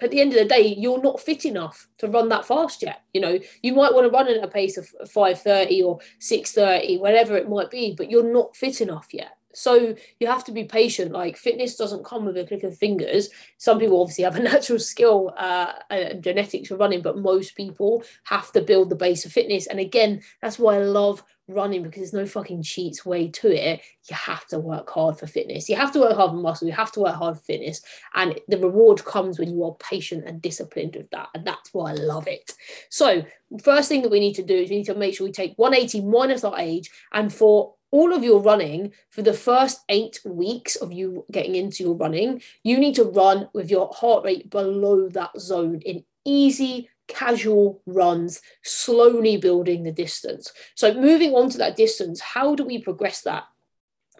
at 0.05 0.11
the 0.11 0.21
end 0.21 0.33
of 0.33 0.39
the 0.39 0.45
day, 0.45 0.75
you're 0.79 1.03
not 1.03 1.21
fit 1.21 1.45
enough 1.45 1.89
to 1.99 2.09
run 2.09 2.29
that 2.31 2.45
fast 2.45 2.83
yet. 2.83 3.03
You 3.13 3.21
know, 3.21 3.39
you 3.63 3.75
might 3.75 3.95
want 3.95 4.07
to 4.07 4.11
run 4.11 4.29
at 4.29 4.43
a 4.43 4.49
pace 4.49 4.77
of 4.77 4.89
5:30 5.09 5.83
or 5.85 5.99
6:30, 6.19 6.99
whatever 6.99 7.37
it 7.37 7.49
might 7.49 7.71
be, 7.71 7.95
but 7.97 8.11
you're 8.11 8.33
not 8.33 8.57
fit 8.57 8.81
enough 8.81 9.09
yet. 9.13 9.37
So 9.55 9.95
you 10.21 10.27
have 10.27 10.45
to 10.45 10.53
be 10.53 10.65
patient. 10.65 11.13
Like 11.13 11.37
fitness 11.37 11.77
doesn't 11.77 12.05
come 12.05 12.25
with 12.25 12.37
a 12.37 12.45
click 12.45 12.63
of 12.63 12.77
fingers. 12.77 13.29
Some 13.59 13.79
people 13.79 14.01
obviously 14.01 14.25
have 14.25 14.37
a 14.37 14.43
natural 14.43 14.79
skill 14.79 15.35
uh, 15.37 15.73
and 15.91 16.23
genetics 16.23 16.69
for 16.69 16.77
running, 16.77 17.03
but 17.03 17.19
most 17.19 17.57
people 17.57 18.05
have 18.25 18.53
to 18.53 18.63
build 18.63 18.91
the 18.91 18.97
base 18.97 19.25
of 19.25 19.33
fitness. 19.33 19.67
And 19.67 19.81
again, 19.81 20.23
that's 20.41 20.59
why 20.59 20.77
I 20.77 20.81
love 20.81 21.23
running 21.49 21.83
because 21.83 21.99
there's 22.01 22.13
no 22.13 22.27
fucking 22.27 22.63
cheats 22.63 23.05
way 23.05 23.29
to 23.29 23.49
it. 23.49 23.81
You 24.09 24.17
have 24.17 24.47
to 24.49 24.59
work 24.59 24.89
hard 24.91 25.19
for 25.19 25.27
fitness. 25.27 25.69
You 25.69 25.77
have 25.77 25.93
to 25.93 26.01
work 26.01 26.17
hard 26.17 26.31
for 26.31 26.37
muscle. 26.37 26.67
You 26.67 26.75
have 26.75 26.93
to 26.93 27.01
work 27.01 27.15
hard 27.15 27.37
for 27.37 27.43
fitness. 27.43 27.83
And 28.15 28.39
the 28.49 28.59
reward 28.59 29.05
comes 29.05 29.39
when 29.39 29.51
you 29.51 29.65
are 29.65 29.75
patient 29.75 30.25
and 30.27 30.41
disciplined 30.41 30.97
with 30.97 31.11
that. 31.11 31.29
And 31.35 31.47
that's 31.47 31.73
why 31.73 31.91
I 31.91 31.95
love 31.95 32.27
it. 32.27 32.53
So, 32.91 33.25
first 33.63 33.89
thing 33.89 34.03
that 34.03 34.11
we 34.11 34.21
need 34.21 34.35
to 34.35 34.43
do 34.43 34.55
is 34.55 34.71
we 34.71 34.77
need 34.77 34.87
to 34.87 34.95
make 34.95 35.17
sure 35.17 35.27
we 35.27 35.33
take 35.33 35.55
180 35.57 36.03
minus 36.07 36.45
our 36.45 36.59
age. 36.59 36.91
And 37.13 37.33
for 37.33 37.75
all 37.93 38.13
of 38.13 38.25
your 38.25 38.41
running, 38.41 38.93
for 39.11 39.23
the 39.23 39.33
first 39.35 39.81
eight 39.89 40.19
weeks 40.25 40.75
of 40.77 40.93
you 40.93 41.25
getting 41.31 41.55
into 41.55 41.85
your 41.85 41.95
running, 41.95 42.43
you 42.65 42.79
need 42.79 42.97
to 42.97 43.05
run 43.05 43.49
with 43.53 43.71
your 43.71 43.91
heart 43.93 44.25
rate 44.25 44.51
below 44.51 45.09
that 45.11 45.39
zone 45.39 45.81
in 45.83 46.05
easy 46.25 46.89
casual 47.09 47.83
runs, 47.87 48.41
slowly 48.65 49.37
building 49.37 49.85
the 49.85 49.93
distance. 49.93 50.51
So, 50.75 50.95
moving 50.95 51.35
on 51.35 51.51
to 51.51 51.59
that 51.59 51.77
distance, 51.77 52.21
how 52.21 52.55
do 52.55 52.65
we 52.65 52.79
progress 52.83 53.21
that? 53.23 53.45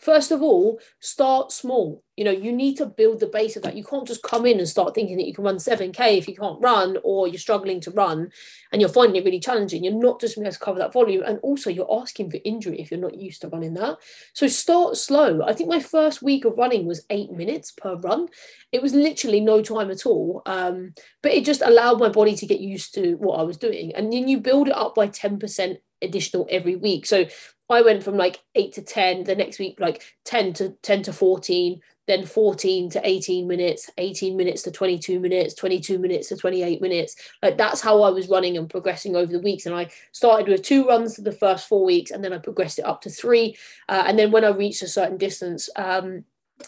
First 0.03 0.33
of 0.33 0.43
all, 0.43 0.81
start 0.99 1.53
small. 1.53 2.03
You 2.17 2.25
know, 2.25 2.33
you 2.33 2.51
need 2.51 2.77
to 2.79 2.87
build 2.87 3.21
the 3.21 3.29
base 3.29 3.55
of 3.55 3.63
that. 3.63 3.77
You 3.77 3.85
can't 3.85 4.07
just 4.07 4.25
come 4.25 4.47
in 4.47 4.59
and 4.59 4.69
start 4.69 4.97
thinking 4.97 5.17
that 5.17 5.29
you 5.29 5.33
can 5.33 5.45
run 5.45 5.59
7K 5.59 6.19
if 6.19 6.27
you 6.27 6.35
can't 6.35 6.61
run 6.61 6.99
or 7.05 7.29
you're 7.29 7.39
struggling 7.39 7.81
to 7.83 7.93
run 7.93 8.33
and 8.73 8.81
you're 8.81 8.91
finding 8.91 9.15
it 9.15 9.25
really 9.25 9.39
challenging. 9.39 9.85
You're 9.85 9.95
not 9.95 10.21
just 10.21 10.35
going 10.35 10.51
to 10.51 10.59
cover 10.59 10.81
that 10.81 10.93
volume. 10.93 11.23
And 11.25 11.39
also, 11.45 11.71
you're 11.71 12.01
asking 12.03 12.33
for 12.33 12.39
injury 12.45 12.81
if 12.81 12.91
you're 12.91 12.99
not 12.99 13.17
used 13.17 13.43
to 13.43 13.49
running 13.49 13.75
that. 13.75 13.99
So 14.33 14.49
start 14.49 14.97
slow. 14.97 15.41
I 15.47 15.53
think 15.53 15.71
my 15.71 15.81
first 15.81 16.21
week 16.21 16.45
of 16.45 16.59
running 16.59 16.85
was 16.85 17.07
eight 17.09 17.31
minutes 17.31 17.71
per 17.71 17.95
run. 17.95 18.27
It 18.73 18.83
was 18.83 18.95
literally 18.95 19.39
no 19.39 19.63
time 19.63 19.93
at 19.93 20.05
all. 20.05 20.43
Um, 20.47 20.95
but 21.23 21.31
it 21.31 21.45
just 21.45 21.63
allowed 21.63 22.01
my 22.01 22.09
body 22.09 22.35
to 22.35 22.47
get 22.47 22.59
used 22.59 22.93
to 22.95 23.15
what 23.19 23.39
I 23.39 23.45
was 23.45 23.57
doing. 23.57 23.95
And 23.95 24.13
then 24.13 24.27
you 24.27 24.41
build 24.41 24.67
it 24.67 24.77
up 24.77 24.97
by 24.97 25.07
10% 25.07 25.77
additional 26.03 26.49
every 26.51 26.75
week. 26.75 27.07
So 27.07 27.27
I 27.73 27.83
went 27.83 28.03
from 28.03 28.17
like 28.17 28.43
eight 28.55 28.73
to 28.75 28.83
10, 28.83 29.25
the 29.25 29.35
next 29.35 29.59
week, 29.59 29.81
like 29.81 30.03
10 30.25 30.53
to 30.55 30.71
10 30.83 31.03
to 31.05 31.13
14, 31.13 31.81
then 32.07 32.27
14 32.27 32.91
to 32.91 33.01
18 33.07 33.47
minutes, 33.47 33.89
18 33.97 34.37
minutes 34.37 34.63
to 34.63 34.71
22 34.71 35.21
minutes, 35.21 35.55
22 35.55 35.99
minutes 35.99 36.29
to 36.29 36.37
28 36.37 36.83
minutes. 36.83 37.17
Like 37.43 37.57
that's 37.57 37.81
how 37.81 38.03
I 38.03 38.11
was 38.11 38.29
running 38.29 38.57
and 38.57 38.69
progressing 38.69 39.17
over 39.17 39.31
the 39.31 39.39
weeks. 39.39 39.67
And 39.67 39.75
I 39.75 39.89
started 40.11 40.49
with 40.49 40.63
two 40.63 40.87
runs 40.87 41.17
for 41.17 41.23
the 41.23 41.33
first 41.33 41.69
four 41.69 41.85
weeks, 41.85 42.11
and 42.11 42.23
then 42.23 42.33
I 42.33 42.39
progressed 42.39 42.79
it 42.79 42.85
up 42.85 43.01
to 43.03 43.11
three. 43.11 43.57
Uh, 43.89 44.05
and 44.07 44.19
then 44.19 44.33
when 44.33 44.45
I 44.45 44.51
reached 44.51 44.83
a 44.83 44.89
certain 44.89 45.17
distance, 45.17 45.69
um, 45.77 46.25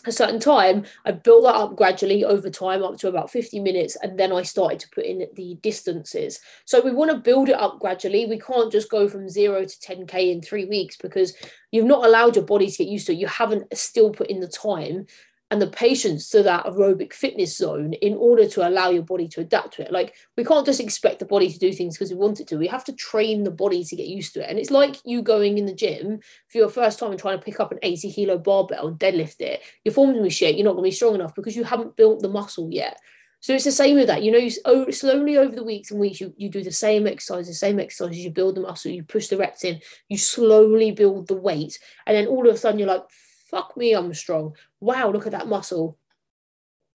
a 0.07 0.13
certain 0.13 0.41
time, 0.41 0.85
I 1.05 1.13
built 1.13 1.45
that 1.45 1.55
up 1.55 1.77
gradually 1.77 2.25
over 2.25 2.51
time 2.51 2.83
up 2.83 2.99
to 2.99 3.09
about 3.09 3.31
50 3.31 3.61
minutes, 3.61 3.97
and 4.03 4.19
then 4.19 4.33
I 4.33 4.43
started 4.43 4.81
to 4.81 4.91
put 4.91 5.05
in 5.05 5.27
the 5.35 5.59
distances. 5.63 6.41
So 6.65 6.81
we 6.81 6.93
want 6.93 7.11
to 7.11 7.19
build 7.19 7.49
it 7.49 7.61
up 7.61 7.81
gradually. 7.81 8.27
We 8.27 8.39
can't 8.39 8.73
just 8.73 8.91
go 8.91 9.09
from 9.09 9.29
zero 9.29 9.65
to 9.65 9.77
10k 9.79 10.33
in 10.33 10.43
three 10.43 10.65
weeks 10.65 10.97
because 10.97 11.35
you've 11.71 11.87
not 11.87 12.05
allowed 12.05 12.37
your 12.37 12.45
body 12.45 12.71
to 12.71 12.79
get 12.79 12.89
used 12.89 13.07
to 13.07 13.13
it. 13.13 13.19
You 13.19 13.27
haven't 13.27 13.77
still 13.77 14.11
put 14.11 14.29
in 14.29 14.41
the 14.41 14.49
time 14.49 15.07
and 15.51 15.61
the 15.61 15.67
patience 15.67 16.31
to 16.31 16.43
that 16.43 16.65
aerobic 16.65 17.13
fitness 17.13 17.57
zone 17.57 17.93
in 17.95 18.15
order 18.15 18.49
to 18.49 18.67
allow 18.67 18.91
your 18.91 19.03
body 19.03 19.29
to 19.29 19.41
adapt 19.41 19.75
to 19.75 19.83
it. 19.83 19.93
Like 19.93 20.15
we 20.37 20.45
can't 20.45 20.67
just 20.67 20.81
expect 20.81 21.19
the 21.19 21.27
body 21.27 21.51
to 21.51 21.59
do 21.59 21.73
things 21.73 21.97
because 21.97 22.11
we 22.11 22.17
want 22.17 22.41
it 22.41 22.49
to. 22.49 22.57
We 22.57 22.67
have 22.69 22.85
to 22.85 22.93
train 22.93 23.45
the 23.45 23.51
body 23.51 23.85
to 23.85 23.97
get 23.97 24.07
used 24.07 24.35
to 24.35 24.43
it. 24.43 24.51
And 24.51 24.59
it's 24.59 24.71
like 24.71 24.97
you 25.05 25.23
going 25.23 25.59
in 25.59 25.67
the 25.67 25.75
gym 25.75 26.21
for 26.49 26.59
your 26.59 26.71
first 26.71 26.99
time 26.99 27.11
and 27.11 27.21
trying 27.21 27.39
to 27.39 27.45
pick 27.45 27.61
up 27.61 27.73
an 27.73 27.79
80 27.83 28.13
kilo 28.13 28.39
barbell 28.39 28.89
and 28.89 28.99
deadlift 28.99 29.41
it. 29.41 29.61
Your 29.85 29.95
form's 29.95 30.15
gonna 30.15 30.25
be 30.25 30.31
shit. 30.31 30.57
You're 30.57 30.65
not 30.65 30.73
gonna 30.73 30.83
be 30.83 30.91
strong 30.91 31.15
enough 31.15 31.35
because 31.35 31.57
you 31.57 31.65
haven't 31.65 31.97
built 31.97 32.23
the 32.23 32.29
muscle 32.29 32.69
yet. 32.71 32.99
So 33.45 33.53
it's 33.53 33.65
the 33.65 33.73
same 33.73 33.97
with 33.97 34.07
that. 34.07 34.23
You 34.23 34.33
know, 34.33 34.39
you 34.39 34.51
oh, 34.65 34.91
slowly 34.91 35.37
over 35.37 35.55
the 35.55 35.63
weeks 35.63 35.91
and 35.91 36.01
weeks, 36.01 36.19
you, 36.19 36.33
you 36.39 36.49
do 36.49 36.63
the 36.63 36.73
same 36.73 37.07
exercise, 37.07 37.47
the 37.47 37.53
same 37.53 37.79
exercises, 37.79 38.25
you 38.25 38.31
build 38.31 38.55
the 38.55 38.63
muscle, 38.63 38.91
you 38.91 39.03
push 39.03 39.29
the 39.29 39.37
reps 39.37 39.65
in, 39.65 39.81
you 40.09 40.17
slowly 40.17 40.93
build 40.93 41.29
the 41.29 41.37
weight. 41.37 41.79
And 42.07 42.17
then 42.17 42.27
all 42.27 42.49
of 42.49 42.55
a 42.55 42.57
sudden 42.57 42.79
you're 42.79 42.89
like, 42.89 43.03
fuck 43.51 43.77
me, 43.77 43.93
I'm 43.93 44.13
strong. 44.15 44.57
Wow, 44.81 45.11
look 45.11 45.27
at 45.27 45.33
that 45.33 45.49
muscle. 45.49 45.99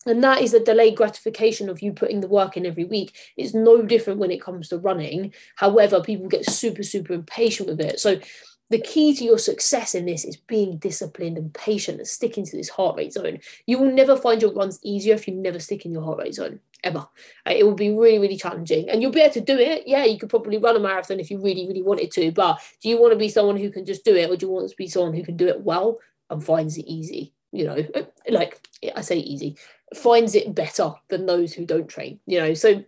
And 0.05 0.23
that 0.23 0.41
is 0.41 0.53
the 0.53 0.59
delayed 0.59 0.95
gratification 0.95 1.69
of 1.69 1.81
you 1.81 1.91
putting 1.91 2.21
the 2.21 2.27
work 2.27 2.55
in 2.55 2.65
every 2.65 2.85
week. 2.85 3.15
It's 3.35 3.53
no 3.53 3.81
different 3.81 4.19
when 4.19 4.31
it 4.31 4.41
comes 4.41 4.69
to 4.69 4.77
running. 4.77 5.33
However, 5.55 6.01
people 6.01 6.29
get 6.29 6.49
super, 6.49 6.83
super 6.83 7.13
impatient 7.13 7.67
with 7.67 7.81
it. 7.81 7.99
So 7.99 8.19
the 8.69 8.79
key 8.79 9.15
to 9.15 9.23
your 9.23 9.39
success 9.39 9.95
in 9.95 10.05
this 10.05 10.23
is 10.23 10.37
being 10.37 10.77
disciplined 10.77 11.37
and 11.37 11.53
patient 11.53 11.97
and 11.97 12.07
sticking 12.07 12.45
to 12.45 12.55
this 12.55 12.69
heart 12.69 12.95
rate 12.95 13.13
zone. 13.13 13.39
You 13.65 13.79
will 13.79 13.91
never 13.91 14.15
find 14.15 14.41
your 14.41 14.53
runs 14.53 14.79
easier 14.83 15.15
if 15.15 15.27
you 15.27 15.33
never 15.33 15.59
stick 15.59 15.85
in 15.85 15.91
your 15.91 16.03
heart 16.03 16.19
rate 16.19 16.35
zone, 16.35 16.59
ever. 16.83 16.99
Uh, 17.45 17.53
it 17.55 17.65
will 17.65 17.75
be 17.75 17.89
really, 17.89 18.19
really 18.19 18.37
challenging. 18.37 18.87
And 18.89 19.01
you'll 19.01 19.11
be 19.11 19.21
able 19.21 19.33
to 19.33 19.41
do 19.41 19.57
it. 19.57 19.83
Yeah, 19.85 20.05
you 20.05 20.17
could 20.17 20.29
probably 20.29 20.59
run 20.59 20.75
a 20.75 20.79
marathon 20.79 21.19
if 21.19 21.29
you 21.31 21.41
really, 21.41 21.67
really 21.67 21.81
wanted 21.81 22.11
to. 22.11 22.31
But 22.31 22.59
do 22.81 22.89
you 22.89 23.01
want 23.01 23.11
to 23.11 23.19
be 23.19 23.27
someone 23.27 23.57
who 23.57 23.71
can 23.71 23.85
just 23.85 24.05
do 24.05 24.15
it 24.15 24.29
or 24.29 24.37
do 24.37 24.45
you 24.45 24.51
want 24.51 24.69
to 24.69 24.75
be 24.77 24.87
someone 24.87 25.13
who 25.13 25.23
can 25.23 25.35
do 25.35 25.47
it 25.47 25.61
well 25.61 25.97
and 26.29 26.43
finds 26.43 26.77
it 26.77 26.85
easy? 26.85 27.33
You 27.51 27.65
know, 27.65 27.85
like 28.29 28.67
I 28.95 29.01
say 29.01 29.17
easy, 29.17 29.57
finds 29.95 30.35
it 30.35 30.55
better 30.55 30.93
than 31.09 31.25
those 31.25 31.53
who 31.53 31.65
don't 31.65 31.87
train, 31.87 32.19
you 32.25 32.39
know. 32.39 32.53
So 32.53 32.83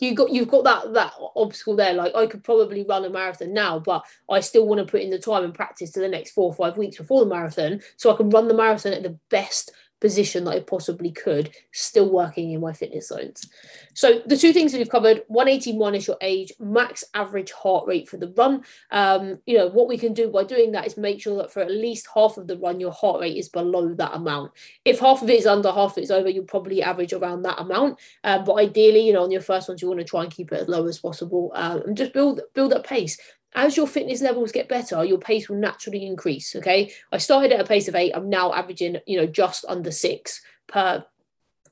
you 0.00 0.14
got 0.14 0.30
you've 0.30 0.48
got 0.48 0.64
that 0.64 0.94
that 0.94 1.12
obstacle 1.36 1.76
there. 1.76 1.92
Like 1.92 2.14
I 2.14 2.26
could 2.26 2.44
probably 2.44 2.84
run 2.84 3.04
a 3.04 3.10
marathon 3.10 3.52
now, 3.52 3.78
but 3.78 4.04
I 4.28 4.40
still 4.40 4.66
want 4.66 4.78
to 4.78 4.90
put 4.90 5.02
in 5.02 5.10
the 5.10 5.18
time 5.18 5.44
and 5.44 5.54
practice 5.54 5.90
to 5.92 6.00
the 6.00 6.08
next 6.08 6.32
four 6.32 6.44
or 6.44 6.54
five 6.54 6.76
weeks 6.76 6.96
before 6.96 7.24
the 7.24 7.34
marathon, 7.34 7.80
so 7.96 8.12
I 8.12 8.16
can 8.16 8.30
run 8.30 8.48
the 8.48 8.54
marathon 8.54 8.92
at 8.92 9.02
the 9.02 9.18
best 9.28 9.72
position 10.00 10.44
that 10.44 10.54
I 10.54 10.60
possibly 10.60 11.10
could, 11.10 11.50
still 11.72 12.10
working 12.10 12.52
in 12.52 12.60
my 12.60 12.72
fitness 12.72 13.08
zones. 13.08 13.48
So 13.94 14.22
the 14.26 14.36
two 14.36 14.52
things 14.52 14.72
that 14.72 14.78
we've 14.78 14.88
covered: 14.88 15.22
181 15.28 15.94
is 15.94 16.06
your 16.06 16.16
age, 16.20 16.52
max 16.58 17.04
average 17.14 17.52
heart 17.52 17.86
rate 17.86 18.08
for 18.08 18.16
the 18.16 18.32
run. 18.36 18.64
Um, 18.90 19.38
you 19.46 19.58
know 19.58 19.68
what 19.68 19.88
we 19.88 19.98
can 19.98 20.12
do 20.12 20.30
by 20.30 20.44
doing 20.44 20.72
that 20.72 20.86
is 20.86 20.96
make 20.96 21.20
sure 21.20 21.36
that 21.38 21.52
for 21.52 21.60
at 21.60 21.70
least 21.70 22.08
half 22.14 22.36
of 22.36 22.46
the 22.46 22.58
run, 22.58 22.80
your 22.80 22.92
heart 22.92 23.20
rate 23.20 23.36
is 23.36 23.48
below 23.48 23.94
that 23.94 24.14
amount. 24.14 24.52
If 24.84 25.00
half 25.00 25.22
of 25.22 25.30
it 25.30 25.38
is 25.38 25.46
under, 25.46 25.70
half 25.70 25.92
of 25.92 25.98
it 25.98 26.04
is 26.04 26.10
over, 26.10 26.28
you'll 26.28 26.44
probably 26.44 26.82
average 26.82 27.12
around 27.12 27.42
that 27.42 27.60
amount. 27.60 27.98
Um, 28.24 28.44
but 28.44 28.54
ideally, 28.54 29.06
you 29.06 29.12
know, 29.12 29.22
on 29.22 29.30
your 29.30 29.40
first 29.40 29.68
ones, 29.68 29.82
you 29.82 29.88
want 29.88 30.00
to 30.00 30.04
try 30.04 30.22
and 30.22 30.32
keep 30.32 30.52
it 30.52 30.60
as 30.60 30.68
low 30.68 30.86
as 30.86 30.98
possible 30.98 31.52
um, 31.54 31.82
and 31.86 31.96
just 31.96 32.12
build 32.12 32.40
build 32.54 32.72
up 32.72 32.86
pace 32.86 33.18
as 33.54 33.76
your 33.76 33.86
fitness 33.86 34.22
levels 34.22 34.52
get 34.52 34.68
better, 34.68 35.04
your 35.04 35.18
pace 35.18 35.48
will 35.48 35.56
naturally 35.56 36.06
increase. 36.06 36.54
Okay. 36.54 36.92
I 37.10 37.18
started 37.18 37.52
at 37.52 37.60
a 37.60 37.64
pace 37.64 37.88
of 37.88 37.94
eight. 37.94 38.12
I'm 38.14 38.30
now 38.30 38.52
averaging, 38.52 38.98
you 39.06 39.18
know, 39.18 39.26
just 39.26 39.64
under 39.68 39.90
six 39.90 40.40
per 40.68 41.04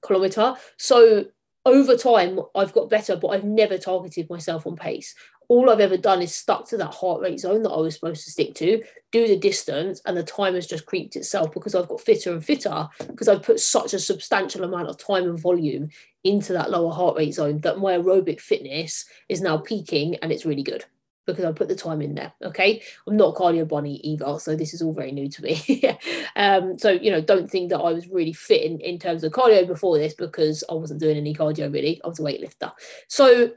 kilometer. 0.03 0.55
So 0.77 1.27
over 1.65 1.97
time, 1.97 2.41
I've 2.55 2.73
got 2.73 2.91
better, 2.91 3.17
but 3.17 3.29
I've 3.29 3.45
never 3.45 3.79
targeted 3.79 4.29
myself 4.31 4.67
on 4.67 4.77
pace. 4.77 5.15
All 5.49 5.71
I've 5.71 5.81
ever 5.81 5.97
done 5.97 6.21
is 6.21 6.35
stuck 6.35 6.69
to 6.69 6.77
that 6.77 6.95
heart 6.95 7.23
rate 7.23 7.41
zone 7.41 7.63
that 7.63 7.71
I 7.71 7.79
was 7.79 7.95
supposed 7.95 8.25
to 8.25 8.31
stick 8.31 8.55
to, 8.57 8.83
do 9.13 9.27
the 9.27 9.39
distance, 9.39 10.03
and 10.05 10.15
the 10.15 10.23
time 10.23 10.55
has 10.55 10.67
just 10.67 10.85
creeped 10.85 11.17
itself 11.17 11.53
because 11.53 11.75
I've 11.75 11.89
got 11.89 12.03
fitter 12.03 12.33
and 12.33 12.45
fitter 12.45 12.89
because 13.07 13.29
I've 13.29 13.43
put 13.43 13.61
such 13.61 13.95
a 13.95 13.99
substantial 13.99 14.65
amount 14.65 14.89
of 14.89 14.99
time 14.99 15.25
and 15.25 15.39
volume 15.39 15.89
into 16.23 16.53
that 16.53 16.71
lower 16.71 16.93
heart 16.93 17.17
rate 17.17 17.33
zone 17.33 17.61
that 17.61 17.79
my 17.79 17.97
aerobic 17.97 18.41
fitness 18.41 19.07
is 19.31 19.41
now 19.41 19.57
peaking 19.57 20.17
and 20.17 20.31
it's 20.33 20.45
really 20.45 20.63
good 20.63 20.85
because 21.29 21.45
I 21.45 21.53
put 21.53 21.69
the 21.69 21.77
time 21.77 22.01
in 22.01 22.15
there. 22.15 22.33
Okay. 22.43 22.83
I'm 23.07 23.17
not 23.17 23.35
cardio 23.35 23.69
bunny 23.69 23.97
either. 23.97 24.39
So 24.39 24.57
this 24.57 24.73
is 24.73 24.81
all 24.81 24.95
very 24.95 25.13
new 25.13 25.29
to 25.29 25.43
me. 25.43 25.83
um, 26.37 26.79
so, 26.79 26.91
you 26.91 27.11
know, 27.11 27.21
don't 27.21 27.51
think 27.51 27.71
that 27.71 27.79
I 27.79 27.93
was 27.93 28.09
really 28.09 28.33
fit 28.33 28.63
in, 28.63 28.81
in 28.81 28.99
terms 28.99 29.23
of 29.23 29.33
cardio 29.33 29.67
before 29.67 29.99
this 29.99 30.15
because 30.15 30.65
I 30.71 30.75
wasn't 30.75 31.01
doing 31.01 31.19
any 31.19 31.35
cardio 31.35 31.73
really. 31.73 32.01
I 32.03 32.09
was 32.09 32.19
a 32.19 32.23
weightlifter. 32.23 32.73
So 33.09 33.53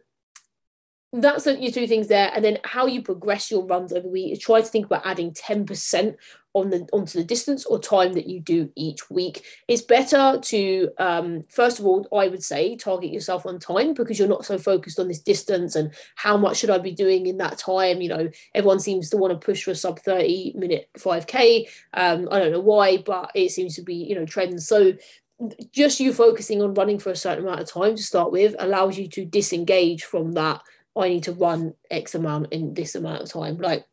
that's 1.13 1.46
your 1.46 1.72
two 1.72 1.88
things 1.88 2.08
there. 2.08 2.32
And 2.36 2.44
then 2.44 2.60
how 2.63 2.88
you 2.88 3.01
progress 3.01 3.50
your 3.50 3.66
runs 3.66 3.92
over 3.92 4.01
the 4.01 4.10
week 4.10 4.34
is 4.34 4.40
try 4.40 4.62
to 4.62 4.68
think 4.68 4.86
about 4.86 5.06
adding 5.06 5.32
10% 5.32 6.16
on 6.53 6.70
the 6.70 6.88
onto 6.91 7.17
the 7.17 7.24
distance 7.24 7.65
or 7.65 7.79
time 7.79 8.13
that 8.13 8.27
you 8.27 8.39
do 8.39 8.70
each 8.75 9.10
week. 9.10 9.46
It's 9.67 9.81
better 9.81 10.39
to 10.41 10.89
um, 10.98 11.43
first 11.50 11.79
of 11.79 11.86
all, 11.86 12.08
I 12.15 12.27
would 12.27 12.43
say, 12.43 12.75
target 12.75 13.12
yourself 13.12 13.46
on 13.46 13.60
time 13.60 13.93
because 13.93 14.20
you're 14.20 14.27
not 14.27 14.46
so 14.46 14.58
focused 14.58 15.00
on 15.00 15.08
this 15.08 15.20
distance 15.20 15.75
and 15.75 15.93
how 16.15 16.38
much 16.38 16.58
should 16.58 16.70
I 16.70 16.77
be 16.77 16.91
doing 16.91 17.27
in 17.27 17.38
that 17.38 17.58
time. 17.58 18.01
You 18.01 18.10
know, 18.10 18.29
everyone 18.53 18.79
seems 18.79 19.10
to 19.10 19.17
want 19.17 19.31
to 19.31 19.46
push 19.46 19.63
for 19.63 19.72
a 19.72 19.75
sub 19.75 20.00
30 20.00 20.53
minute 20.55 20.89
5k. 20.98 21.67
Um, 21.93 22.27
I 22.31 22.39
don't 22.39 22.51
know 22.51 22.60
why, 22.60 22.98
but 22.98 23.31
it 23.36 23.51
seems 23.51 23.75
to 23.75 23.81
be, 23.81 23.96
you 23.96 24.15
know, 24.15 24.25
trends. 24.25 24.67
So 24.67 24.93
just 25.72 26.00
you 26.00 26.13
focusing 26.13 26.62
on 26.62 26.74
running 26.74 27.00
for 27.00 27.12
a 27.12 27.15
certain 27.15 27.46
amount 27.46 27.62
of 27.62 27.72
time 27.72 27.96
to 27.96 28.03
start 28.03 28.31
with 28.31 28.55
allows 28.60 28.98
you 28.98 29.08
to 29.08 29.25
disengage 29.25 30.03
from 30.03 30.34
that. 30.34 30.62
I 30.96 31.10
need 31.10 31.24
to 31.24 31.34
run 31.34 31.74
X 31.89 32.15
amount 32.15 32.51
in 32.51 32.74
this 32.74 32.96
amount 32.96 33.24
of 33.24 33.31
time. 33.31 33.58
Like 33.58 33.86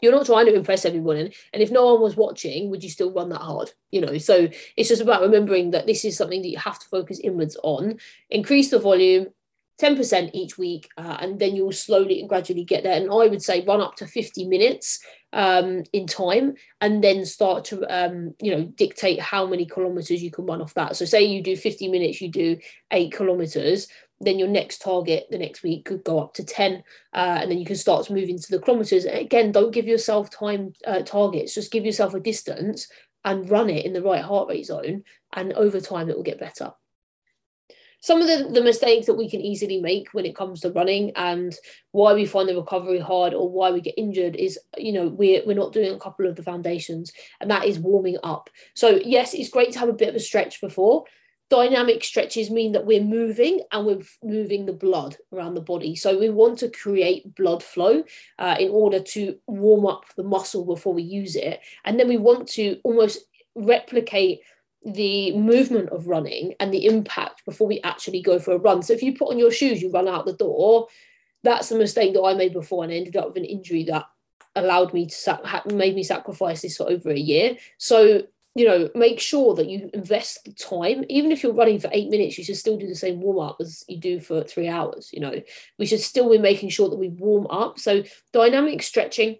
you're 0.00 0.12
not 0.12 0.26
trying 0.26 0.46
to 0.46 0.54
impress 0.54 0.84
everyone 0.84 1.16
and, 1.16 1.32
if 1.52 1.70
no 1.70 1.92
one 1.92 2.02
was 2.02 2.16
watching 2.16 2.70
would 2.70 2.84
you 2.84 2.90
still 2.90 3.12
run 3.12 3.28
that 3.28 3.40
hard 3.40 3.72
you 3.96 4.00
know? 4.00 4.18
So 4.18 4.48
it's 4.76 4.88
just 4.90 5.02
about 5.02 5.22
remembering 5.22 5.70
that 5.70 5.86
this 5.86 6.04
is 6.04 6.16
something 6.16 6.42
that 6.42 6.48
you 6.48 6.58
have 6.58 6.78
to 6.78 6.88
focus 6.88 7.18
inwards 7.18 7.56
on. 7.62 7.98
Increase 8.30 8.70
the 8.70 8.78
volume 8.78 9.28
10% 9.80 10.30
each 10.32 10.56
week 10.56 10.88
uh, 10.96 11.18
and 11.20 11.38
then 11.38 11.54
you'll 11.54 11.72
slowly 11.72 12.20
and 12.20 12.28
gradually 12.28 12.64
get 12.64 12.82
there. 12.82 12.96
And 12.96 13.10
i 13.10 13.26
would 13.26 13.42
say 13.42 13.64
run 13.64 13.80
up 13.80 13.96
to 13.96 14.06
50 14.06 14.46
minutes 14.46 15.00
um, 15.32 15.82
in 15.92 16.06
time 16.06 16.54
and 16.80 17.04
then 17.04 17.26
start 17.26 17.64
to 17.66 17.84
um, 17.94 18.34
you 18.40 18.52
know 18.52 18.64
dictate 18.64 19.20
how 19.20 19.46
many 19.46 19.66
kilometers 19.66 20.22
you 20.22 20.30
can 20.30 20.46
run 20.46 20.62
off 20.62 20.74
that. 20.74 20.96
So 20.96 21.04
say 21.04 21.24
you 21.24 21.42
do 21.42 21.56
50 21.56 21.88
minutes 21.88 22.20
you 22.20 22.28
do 22.30 22.58
eight 22.90 23.12
kilometers 23.12 23.88
then 24.20 24.38
your 24.38 24.48
next 24.48 24.80
target 24.80 25.26
the 25.30 25.38
next 25.38 25.62
week 25.62 25.84
could 25.84 26.02
go 26.02 26.18
up 26.18 26.32
to 26.34 26.44
10 26.44 26.82
uh, 27.12 27.38
and 27.40 27.50
then 27.50 27.58
you 27.58 27.66
can 27.66 27.76
start 27.76 28.10
moving 28.10 28.38
to 28.38 28.50
the 28.50 28.58
kilometers 28.58 29.04
again 29.04 29.52
don't 29.52 29.74
give 29.74 29.86
yourself 29.86 30.30
time 30.30 30.72
uh, 30.86 31.00
targets 31.00 31.54
just 31.54 31.72
give 31.72 31.84
yourself 31.84 32.14
a 32.14 32.20
distance 32.20 32.88
and 33.26 33.50
run 33.50 33.68
it 33.68 33.84
in 33.84 33.92
the 33.92 34.00
right 34.00 34.22
heart 34.22 34.48
rate 34.48 34.64
zone 34.64 35.02
and 35.34 35.52
over 35.52 35.80
time 35.80 36.08
it 36.08 36.16
will 36.16 36.22
get 36.22 36.40
better. 36.40 36.72
Some 38.00 38.22
of 38.22 38.28
the, 38.28 38.48
the 38.52 38.62
mistakes 38.62 39.06
that 39.06 39.16
we 39.16 39.28
can 39.28 39.40
easily 39.40 39.80
make 39.80 40.08
when 40.12 40.26
it 40.26 40.36
comes 40.36 40.60
to 40.60 40.70
running 40.70 41.10
and 41.16 41.54
why 41.90 42.14
we 42.14 42.24
find 42.24 42.48
the 42.48 42.54
recovery 42.54 43.00
hard 43.00 43.34
or 43.34 43.50
why 43.50 43.72
we 43.72 43.80
get 43.80 43.98
injured 43.98 44.36
is 44.36 44.58
you 44.78 44.92
know 44.92 45.08
we're, 45.08 45.44
we're 45.44 45.56
not 45.56 45.72
doing 45.72 45.92
a 45.92 45.98
couple 45.98 46.26
of 46.26 46.36
the 46.36 46.42
foundations 46.42 47.12
and 47.40 47.50
that 47.50 47.64
is 47.64 47.80
warming 47.80 48.16
up. 48.22 48.48
So 48.74 49.00
yes 49.04 49.34
it's 49.34 49.50
great 49.50 49.72
to 49.72 49.80
have 49.80 49.88
a 49.88 49.94
bit 49.94 50.08
of 50.08 50.14
a 50.14 50.20
stretch 50.20 50.60
before 50.60 51.04
dynamic 51.48 52.02
stretches 52.02 52.50
mean 52.50 52.72
that 52.72 52.86
we're 52.86 53.02
moving 53.02 53.60
and 53.70 53.86
we're 53.86 54.02
moving 54.22 54.66
the 54.66 54.72
blood 54.72 55.16
around 55.32 55.54
the 55.54 55.60
body. 55.60 55.94
So 55.94 56.18
we 56.18 56.28
want 56.28 56.58
to 56.60 56.68
create 56.68 57.34
blood 57.36 57.62
flow 57.62 58.02
uh, 58.38 58.56
in 58.58 58.70
order 58.70 59.00
to 59.00 59.36
warm 59.46 59.86
up 59.86 60.04
the 60.16 60.24
muscle 60.24 60.64
before 60.64 60.92
we 60.92 61.02
use 61.02 61.36
it. 61.36 61.60
And 61.84 62.00
then 62.00 62.08
we 62.08 62.16
want 62.16 62.48
to 62.50 62.80
almost 62.82 63.20
replicate 63.54 64.40
the 64.84 65.36
movement 65.36 65.90
of 65.90 66.08
running 66.08 66.54
and 66.60 66.72
the 66.72 66.86
impact 66.86 67.44
before 67.44 67.66
we 67.66 67.80
actually 67.82 68.22
go 68.22 68.38
for 68.38 68.52
a 68.52 68.58
run. 68.58 68.82
So 68.82 68.92
if 68.92 69.02
you 69.02 69.16
put 69.16 69.30
on 69.30 69.38
your 69.38 69.50
shoes, 69.50 69.80
you 69.80 69.90
run 69.90 70.08
out 70.08 70.26
the 70.26 70.32
door. 70.32 70.88
That's 71.42 71.70
a 71.70 71.78
mistake 71.78 72.14
that 72.14 72.22
I 72.22 72.34
made 72.34 72.52
before 72.52 72.82
and 72.82 72.92
I 72.92 72.96
ended 72.96 73.16
up 73.16 73.28
with 73.28 73.36
an 73.36 73.44
injury 73.44 73.84
that 73.84 74.04
allowed 74.56 74.94
me 74.94 75.06
to 75.06 75.62
made 75.72 75.94
me 75.94 76.02
sacrifice 76.02 76.62
this 76.62 76.76
for 76.76 76.88
over 76.88 77.10
a 77.10 77.18
year. 77.18 77.56
So 77.78 78.22
you 78.56 78.64
know, 78.64 78.88
make 78.94 79.20
sure 79.20 79.54
that 79.54 79.68
you 79.68 79.90
invest 79.92 80.46
the 80.46 80.52
time. 80.52 81.04
Even 81.10 81.30
if 81.30 81.42
you're 81.42 81.52
running 81.52 81.78
for 81.78 81.90
eight 81.92 82.08
minutes, 82.08 82.38
you 82.38 82.44
should 82.44 82.56
still 82.56 82.78
do 82.78 82.86
the 82.86 82.94
same 82.94 83.20
warm 83.20 83.38
up 83.38 83.58
as 83.60 83.84
you 83.86 83.98
do 83.98 84.18
for 84.18 84.42
three 84.42 84.66
hours. 84.66 85.10
You 85.12 85.20
know, 85.20 85.42
we 85.78 85.84
should 85.84 86.00
still 86.00 86.30
be 86.30 86.38
making 86.38 86.70
sure 86.70 86.88
that 86.88 86.98
we 86.98 87.10
warm 87.10 87.46
up. 87.48 87.78
So, 87.78 88.02
dynamic 88.32 88.82
stretching, 88.82 89.36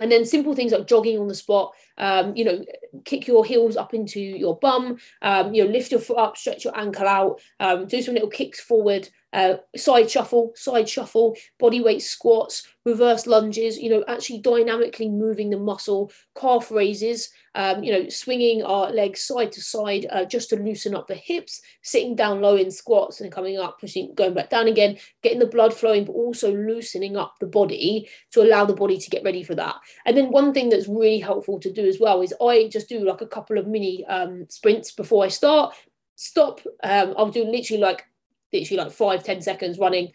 and 0.00 0.12
then 0.12 0.26
simple 0.26 0.54
things 0.54 0.72
like 0.72 0.86
jogging 0.86 1.18
on 1.18 1.28
the 1.28 1.34
spot. 1.34 1.72
Um, 1.98 2.34
you 2.36 2.44
know, 2.44 2.64
kick 3.04 3.26
your 3.26 3.44
heels 3.44 3.76
up 3.76 3.94
into 3.94 4.20
your 4.20 4.58
bum. 4.58 4.98
Um, 5.22 5.54
you 5.54 5.64
know, 5.64 5.70
lift 5.70 5.90
your 5.90 6.00
foot 6.00 6.18
up, 6.18 6.36
stretch 6.36 6.64
your 6.64 6.78
ankle 6.78 7.06
out. 7.06 7.40
Um, 7.60 7.86
do 7.86 8.02
some 8.02 8.14
little 8.14 8.30
kicks 8.30 8.60
forward. 8.60 9.08
Uh, 9.32 9.54
side 9.74 10.10
shuffle, 10.10 10.52
side 10.54 10.86
shuffle, 10.88 11.34
body 11.58 11.80
weight 11.80 12.02
squats, 12.02 12.68
reverse 12.84 13.26
lunges. 13.26 13.78
You 13.78 13.90
know, 13.90 14.04
actually 14.06 14.40
dynamically 14.40 15.08
moving 15.08 15.50
the 15.50 15.58
muscle, 15.58 16.12
calf 16.34 16.70
raises 16.70 17.30
um, 17.54 17.82
you 17.82 17.92
know, 17.92 18.08
swinging 18.08 18.62
our 18.62 18.90
legs 18.90 19.20
side 19.20 19.52
to 19.52 19.60
side 19.60 20.06
uh, 20.10 20.24
just 20.24 20.50
to 20.50 20.56
loosen 20.56 20.94
up 20.94 21.06
the 21.06 21.14
hips, 21.14 21.60
sitting 21.82 22.16
down 22.16 22.40
low 22.40 22.56
in 22.56 22.70
squats 22.70 23.20
and 23.20 23.30
coming 23.30 23.58
up, 23.58 23.78
pushing, 23.80 24.14
going 24.14 24.34
back 24.34 24.50
down 24.50 24.68
again, 24.68 24.98
getting 25.22 25.38
the 25.38 25.46
blood 25.46 25.74
flowing, 25.74 26.04
but 26.04 26.12
also 26.12 26.54
loosening 26.54 27.16
up 27.16 27.34
the 27.40 27.46
body 27.46 28.08
to 28.32 28.42
allow 28.42 28.64
the 28.64 28.74
body 28.74 28.98
to 28.98 29.10
get 29.10 29.24
ready 29.24 29.42
for 29.42 29.54
that. 29.54 29.76
And 30.06 30.16
then 30.16 30.30
one 30.30 30.54
thing 30.54 30.70
that's 30.70 30.88
really 30.88 31.18
helpful 31.18 31.60
to 31.60 31.70
do 31.70 31.81
do 31.82 31.88
as 31.88 32.00
well 32.00 32.22
is 32.22 32.34
I 32.40 32.68
just 32.68 32.88
do 32.88 33.04
like 33.04 33.20
a 33.20 33.26
couple 33.26 33.58
of 33.58 33.66
mini 33.66 34.04
um, 34.06 34.46
sprints 34.48 34.92
before 34.92 35.24
I 35.24 35.28
start. 35.28 35.74
Stop. 36.14 36.60
Um, 36.82 37.14
I'll 37.16 37.30
do 37.30 37.44
literally 37.44 37.82
like 37.82 38.04
literally 38.52 38.82
like 38.82 38.92
five 38.92 39.24
ten 39.24 39.40
seconds 39.40 39.78
running, 39.78 40.12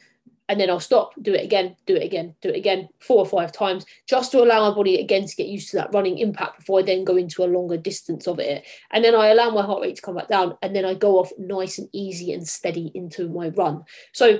and 0.50 0.60
then 0.60 0.70
I'll 0.70 0.80
stop, 0.80 1.12
do 1.22 1.34
it 1.34 1.44
again, 1.44 1.76
do 1.86 1.96
it 1.96 2.04
again, 2.04 2.36
do 2.42 2.50
it 2.50 2.56
again, 2.56 2.88
four 3.00 3.18
or 3.18 3.26
five 3.26 3.52
times, 3.52 3.86
just 4.08 4.32
to 4.32 4.44
allow 4.44 4.70
my 4.70 4.76
body 4.76 5.00
again 5.02 5.26
to 5.28 5.36
get 5.36 5.48
used 5.48 5.72
to 5.72 5.78
that 5.78 5.94
running 5.94 6.20
impact 6.20 6.60
before 6.60 6.80
I 6.80 6.84
then 6.84 7.04
go 7.04 7.18
into 7.18 7.44
a 7.44 7.54
longer 7.58 7.78
distance 7.78 8.28
of 8.28 8.40
it. 8.40 8.66
And 8.92 9.04
then 9.04 9.16
I 9.16 9.28
allow 9.28 9.50
my 9.50 9.64
heart 9.64 9.82
rate 9.82 9.98
to 9.98 10.02
come 10.02 10.16
back 10.16 10.30
down, 10.30 10.58
and 10.62 10.76
then 10.76 10.86
I 10.86 10.94
go 10.94 11.20
off 11.20 11.32
nice 11.38 11.80
and 11.80 11.90
easy 11.92 12.32
and 12.32 12.48
steady 12.48 12.92
into 12.94 13.28
my 13.28 13.50
run. 13.50 13.84
So 14.14 14.40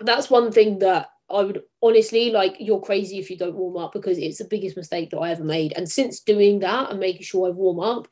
that's 0.00 0.30
one 0.30 0.52
thing 0.52 0.78
that 0.78 1.08
I 1.30 1.42
would 1.42 1.62
honestly 1.82 2.30
like 2.30 2.56
you're 2.60 2.80
crazy 2.80 3.18
if 3.18 3.30
you 3.30 3.36
don't 3.36 3.56
warm 3.56 3.76
up 3.76 3.92
because 3.92 4.18
it's 4.18 4.38
the 4.38 4.44
biggest 4.44 4.76
mistake 4.76 5.10
that 5.10 5.18
I 5.18 5.30
ever 5.30 5.44
made. 5.44 5.72
And 5.76 5.90
since 5.90 6.20
doing 6.20 6.60
that 6.60 6.90
and 6.90 7.00
making 7.00 7.22
sure 7.22 7.48
I 7.48 7.50
warm 7.50 7.80
up, 7.80 8.08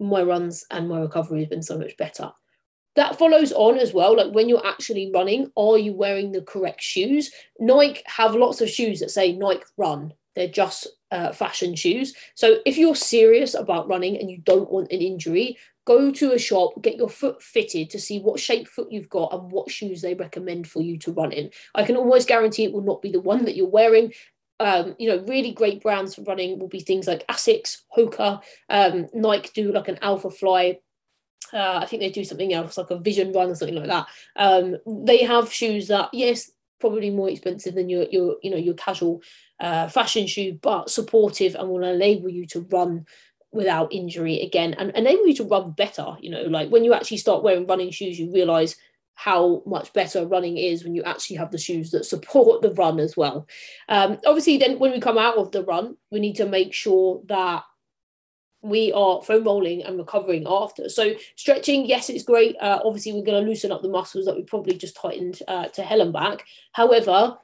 my 0.00 0.22
runs 0.22 0.64
and 0.70 0.88
my 0.88 1.00
recovery 1.00 1.40
has 1.40 1.48
been 1.48 1.62
so 1.62 1.78
much 1.78 1.96
better. 1.96 2.32
That 2.96 3.18
follows 3.18 3.52
on 3.52 3.78
as 3.78 3.92
well 3.92 4.16
like 4.16 4.32
when 4.32 4.48
you're 4.48 4.66
actually 4.66 5.10
running 5.14 5.52
are 5.56 5.78
you 5.78 5.92
wearing 5.92 6.32
the 6.32 6.42
correct 6.42 6.82
shoes? 6.82 7.30
Nike 7.60 8.02
have 8.06 8.34
lots 8.34 8.60
of 8.60 8.70
shoes 8.70 9.00
that 9.00 9.10
say 9.10 9.32
nike 9.32 9.64
run. 9.76 10.14
They're 10.34 10.48
just 10.48 10.86
uh, 11.10 11.32
fashion 11.32 11.74
shoes. 11.74 12.14
So 12.34 12.58
if 12.64 12.76
you're 12.76 12.94
serious 12.94 13.54
about 13.54 13.88
running 13.88 14.18
and 14.18 14.30
you 14.30 14.38
don't 14.38 14.70
want 14.70 14.92
an 14.92 15.00
injury 15.00 15.58
go 15.88 16.10
to 16.10 16.32
a 16.32 16.38
shop 16.38 16.74
get 16.82 16.98
your 16.98 17.08
foot 17.08 17.42
fitted 17.42 17.88
to 17.88 17.98
see 17.98 18.20
what 18.20 18.38
shape 18.38 18.68
foot 18.68 18.92
you've 18.92 19.08
got 19.08 19.32
and 19.32 19.50
what 19.50 19.70
shoes 19.70 20.02
they 20.02 20.12
recommend 20.12 20.68
for 20.68 20.82
you 20.82 20.98
to 20.98 21.12
run 21.12 21.32
in. 21.32 21.50
I 21.74 21.82
can 21.84 21.96
almost 21.96 22.28
guarantee 22.28 22.64
it 22.64 22.74
will 22.74 22.82
not 22.82 23.00
be 23.00 23.10
the 23.10 23.20
one 23.20 23.46
that 23.46 23.56
you're 23.56 23.66
wearing. 23.66 24.12
Um, 24.60 24.96
you 24.98 25.08
know, 25.08 25.24
really 25.26 25.52
great 25.52 25.80
brands 25.80 26.14
for 26.14 26.22
running 26.24 26.58
will 26.58 26.68
be 26.68 26.80
things 26.80 27.06
like 27.06 27.26
Asics, 27.28 27.84
Hoka, 27.96 28.42
um, 28.68 29.06
Nike 29.14 29.50
do 29.54 29.72
like 29.72 29.88
an 29.88 29.98
Alphafly. 30.02 30.78
Uh, 31.54 31.80
I 31.82 31.86
think 31.86 32.02
they 32.02 32.10
do 32.10 32.24
something 32.24 32.52
else 32.52 32.76
like 32.76 32.90
a 32.90 32.98
vision 32.98 33.32
run 33.32 33.48
or 33.48 33.54
something 33.54 33.76
like 33.76 33.86
that. 33.86 34.08
Um, 34.36 34.76
they 34.86 35.24
have 35.24 35.50
shoes 35.50 35.88
that 35.88 36.10
yes, 36.12 36.50
probably 36.80 37.08
more 37.08 37.30
expensive 37.30 37.74
than 37.74 37.88
your 37.88 38.04
your 38.10 38.36
you 38.42 38.50
know 38.50 38.58
your 38.58 38.74
casual 38.74 39.22
uh, 39.58 39.88
fashion 39.88 40.26
shoe, 40.26 40.58
but 40.60 40.90
supportive 40.90 41.54
and 41.54 41.68
will 41.70 41.84
enable 41.84 42.28
you 42.28 42.44
to 42.46 42.60
run 42.60 43.06
without 43.52 43.92
injury 43.92 44.40
again 44.40 44.74
and 44.74 44.90
enable 44.90 45.26
you 45.26 45.34
to 45.34 45.44
run 45.44 45.72
better. 45.72 46.16
You 46.20 46.30
know, 46.30 46.42
like 46.42 46.70
when 46.70 46.84
you 46.84 46.92
actually 46.94 47.16
start 47.16 47.42
wearing 47.42 47.66
running 47.66 47.90
shoes, 47.90 48.18
you 48.18 48.32
realize 48.32 48.76
how 49.14 49.62
much 49.66 49.92
better 49.92 50.26
running 50.26 50.56
is 50.56 50.84
when 50.84 50.94
you 50.94 51.02
actually 51.02 51.36
have 51.36 51.50
the 51.50 51.58
shoes 51.58 51.90
that 51.90 52.04
support 52.04 52.62
the 52.62 52.72
run 52.74 53.00
as 53.00 53.16
well. 53.16 53.48
Um, 53.88 54.18
obviously, 54.24 54.58
then 54.58 54.78
when 54.78 54.92
we 54.92 55.00
come 55.00 55.18
out 55.18 55.36
of 55.36 55.50
the 55.50 55.64
run, 55.64 55.96
we 56.12 56.20
need 56.20 56.36
to 56.36 56.46
make 56.46 56.72
sure 56.72 57.20
that 57.26 57.64
we 58.62 58.92
are 58.92 59.22
foam 59.22 59.44
rolling 59.44 59.82
and 59.82 59.98
recovering 59.98 60.44
after. 60.46 60.88
So 60.88 61.14
stretching, 61.36 61.86
yes, 61.86 62.10
it's 62.10 62.24
great. 62.24 62.56
Uh, 62.60 62.80
obviously, 62.84 63.12
we're 63.12 63.24
going 63.24 63.42
to 63.42 63.48
loosen 63.48 63.72
up 63.72 63.82
the 63.82 63.88
muscles 63.88 64.24
that 64.26 64.36
we 64.36 64.42
probably 64.42 64.76
just 64.76 64.96
tightened 64.96 65.40
uh, 65.48 65.66
to 65.68 65.82
hell 65.82 66.00
and 66.00 66.12
back. 66.12 66.44
However, 66.72 67.38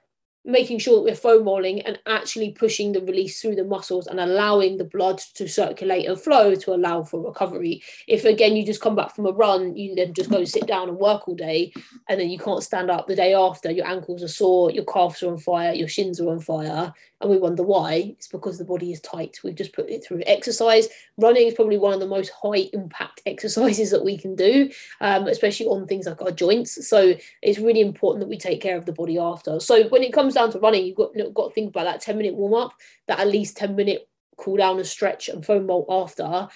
making 0.44 0.78
sure 0.78 0.96
that 0.96 1.02
we're 1.02 1.14
foam 1.14 1.44
rolling 1.44 1.80
and 1.82 1.98
actually 2.06 2.50
pushing 2.50 2.92
the 2.92 3.00
release 3.00 3.40
through 3.40 3.54
the 3.54 3.64
muscles 3.64 4.06
and 4.06 4.20
allowing 4.20 4.76
the 4.76 4.84
blood 4.84 5.18
to 5.34 5.48
circulate 5.48 6.06
and 6.06 6.20
flow 6.20 6.54
to 6.54 6.74
allow 6.74 7.02
for 7.02 7.20
recovery. 7.20 7.82
If 8.06 8.24
again 8.24 8.56
you 8.56 8.64
just 8.64 8.80
come 8.80 8.94
back 8.94 9.14
from 9.14 9.26
a 9.26 9.32
run, 9.32 9.76
you 9.76 9.94
then 9.94 10.12
just 10.12 10.30
go 10.30 10.44
sit 10.44 10.66
down 10.66 10.88
and 10.88 10.98
work 10.98 11.26
all 11.26 11.34
day, 11.34 11.72
and 12.08 12.20
then 12.20 12.28
you 12.28 12.38
can't 12.38 12.62
stand 12.62 12.90
up 12.90 13.06
the 13.06 13.16
day 13.16 13.34
after, 13.34 13.70
your 13.70 13.86
ankles 13.86 14.22
are 14.22 14.28
sore, 14.28 14.70
your 14.70 14.84
calves 14.84 15.22
are 15.22 15.30
on 15.30 15.38
fire, 15.38 15.72
your 15.72 15.88
shins 15.88 16.20
are 16.20 16.28
on 16.28 16.40
fire, 16.40 16.92
and 17.20 17.30
we 17.30 17.38
wonder 17.38 17.62
why. 17.62 18.14
It's 18.16 18.28
because 18.28 18.58
the 18.58 18.64
body 18.64 18.92
is 18.92 19.00
tight. 19.00 19.40
We've 19.42 19.54
just 19.54 19.72
put 19.72 19.88
it 19.88 20.04
through 20.04 20.22
exercise. 20.26 20.88
Running 21.16 21.46
is 21.46 21.54
probably 21.54 21.78
one 21.78 21.94
of 21.94 22.00
the 22.00 22.06
most 22.06 22.30
high 22.42 22.68
impact 22.74 23.22
exercises 23.26 23.90
that 23.90 24.04
we 24.04 24.18
can 24.18 24.36
do, 24.36 24.70
um, 25.00 25.26
especially 25.26 25.66
on 25.66 25.86
things 25.86 26.06
like 26.06 26.20
our 26.20 26.30
joints. 26.30 26.86
So 26.86 27.14
it's 27.40 27.58
really 27.58 27.80
important 27.80 28.20
that 28.20 28.28
we 28.28 28.36
take 28.36 28.60
care 28.60 28.76
of 28.76 28.84
the 28.84 28.92
body 28.92 29.18
after. 29.18 29.58
So 29.58 29.88
when 29.88 30.02
it 30.02 30.12
comes 30.12 30.33
down 30.34 30.50
to 30.52 30.58
running, 30.58 30.84
you've 30.84 30.96
got, 30.96 31.12
got 31.34 31.48
to 31.48 31.54
think 31.54 31.70
about 31.70 31.84
that 31.84 32.00
10 32.00 32.16
minute 32.16 32.34
warm 32.34 32.54
up, 32.54 32.72
that 33.08 33.20
at 33.20 33.28
least 33.28 33.56
10 33.56 33.76
minute 33.76 34.08
cool 34.36 34.56
down 34.56 34.78
and 34.78 34.86
stretch 34.86 35.28
and 35.28 35.44
foam 35.44 35.66
roll 35.66 35.86
after 35.88 36.48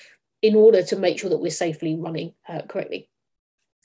in 0.43 0.55
order 0.55 0.83
to 0.83 0.97
make 0.97 1.19
sure 1.19 1.31
that 1.31 1.39
we're 1.39 1.51
safely 1.51 1.97
running 1.97 2.33
uh, 2.49 2.63
correctly. 2.69 3.09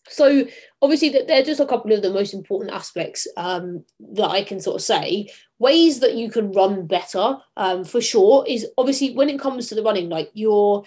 So 0.09 0.45
obviously 0.81 1.09
they're 1.09 1.43
just 1.43 1.61
a 1.61 1.65
couple 1.65 1.93
of 1.93 2.01
the 2.01 2.11
most 2.11 2.33
important 2.33 2.73
aspects 2.73 3.25
um, 3.37 3.85
that 4.13 4.29
I 4.29 4.43
can 4.43 4.59
sort 4.59 4.75
of 4.75 4.81
say. 4.81 5.29
Ways 5.59 6.01
that 6.01 6.15
you 6.15 6.29
can 6.29 6.51
run 6.51 6.87
better, 6.87 7.37
um, 7.55 7.85
for 7.85 8.01
sure, 8.01 8.45
is 8.47 8.67
obviously 8.77 9.15
when 9.15 9.29
it 9.29 9.39
comes 9.39 9.67
to 9.67 9.75
the 9.75 9.83
running, 9.83 10.09
like 10.09 10.29
your 10.33 10.83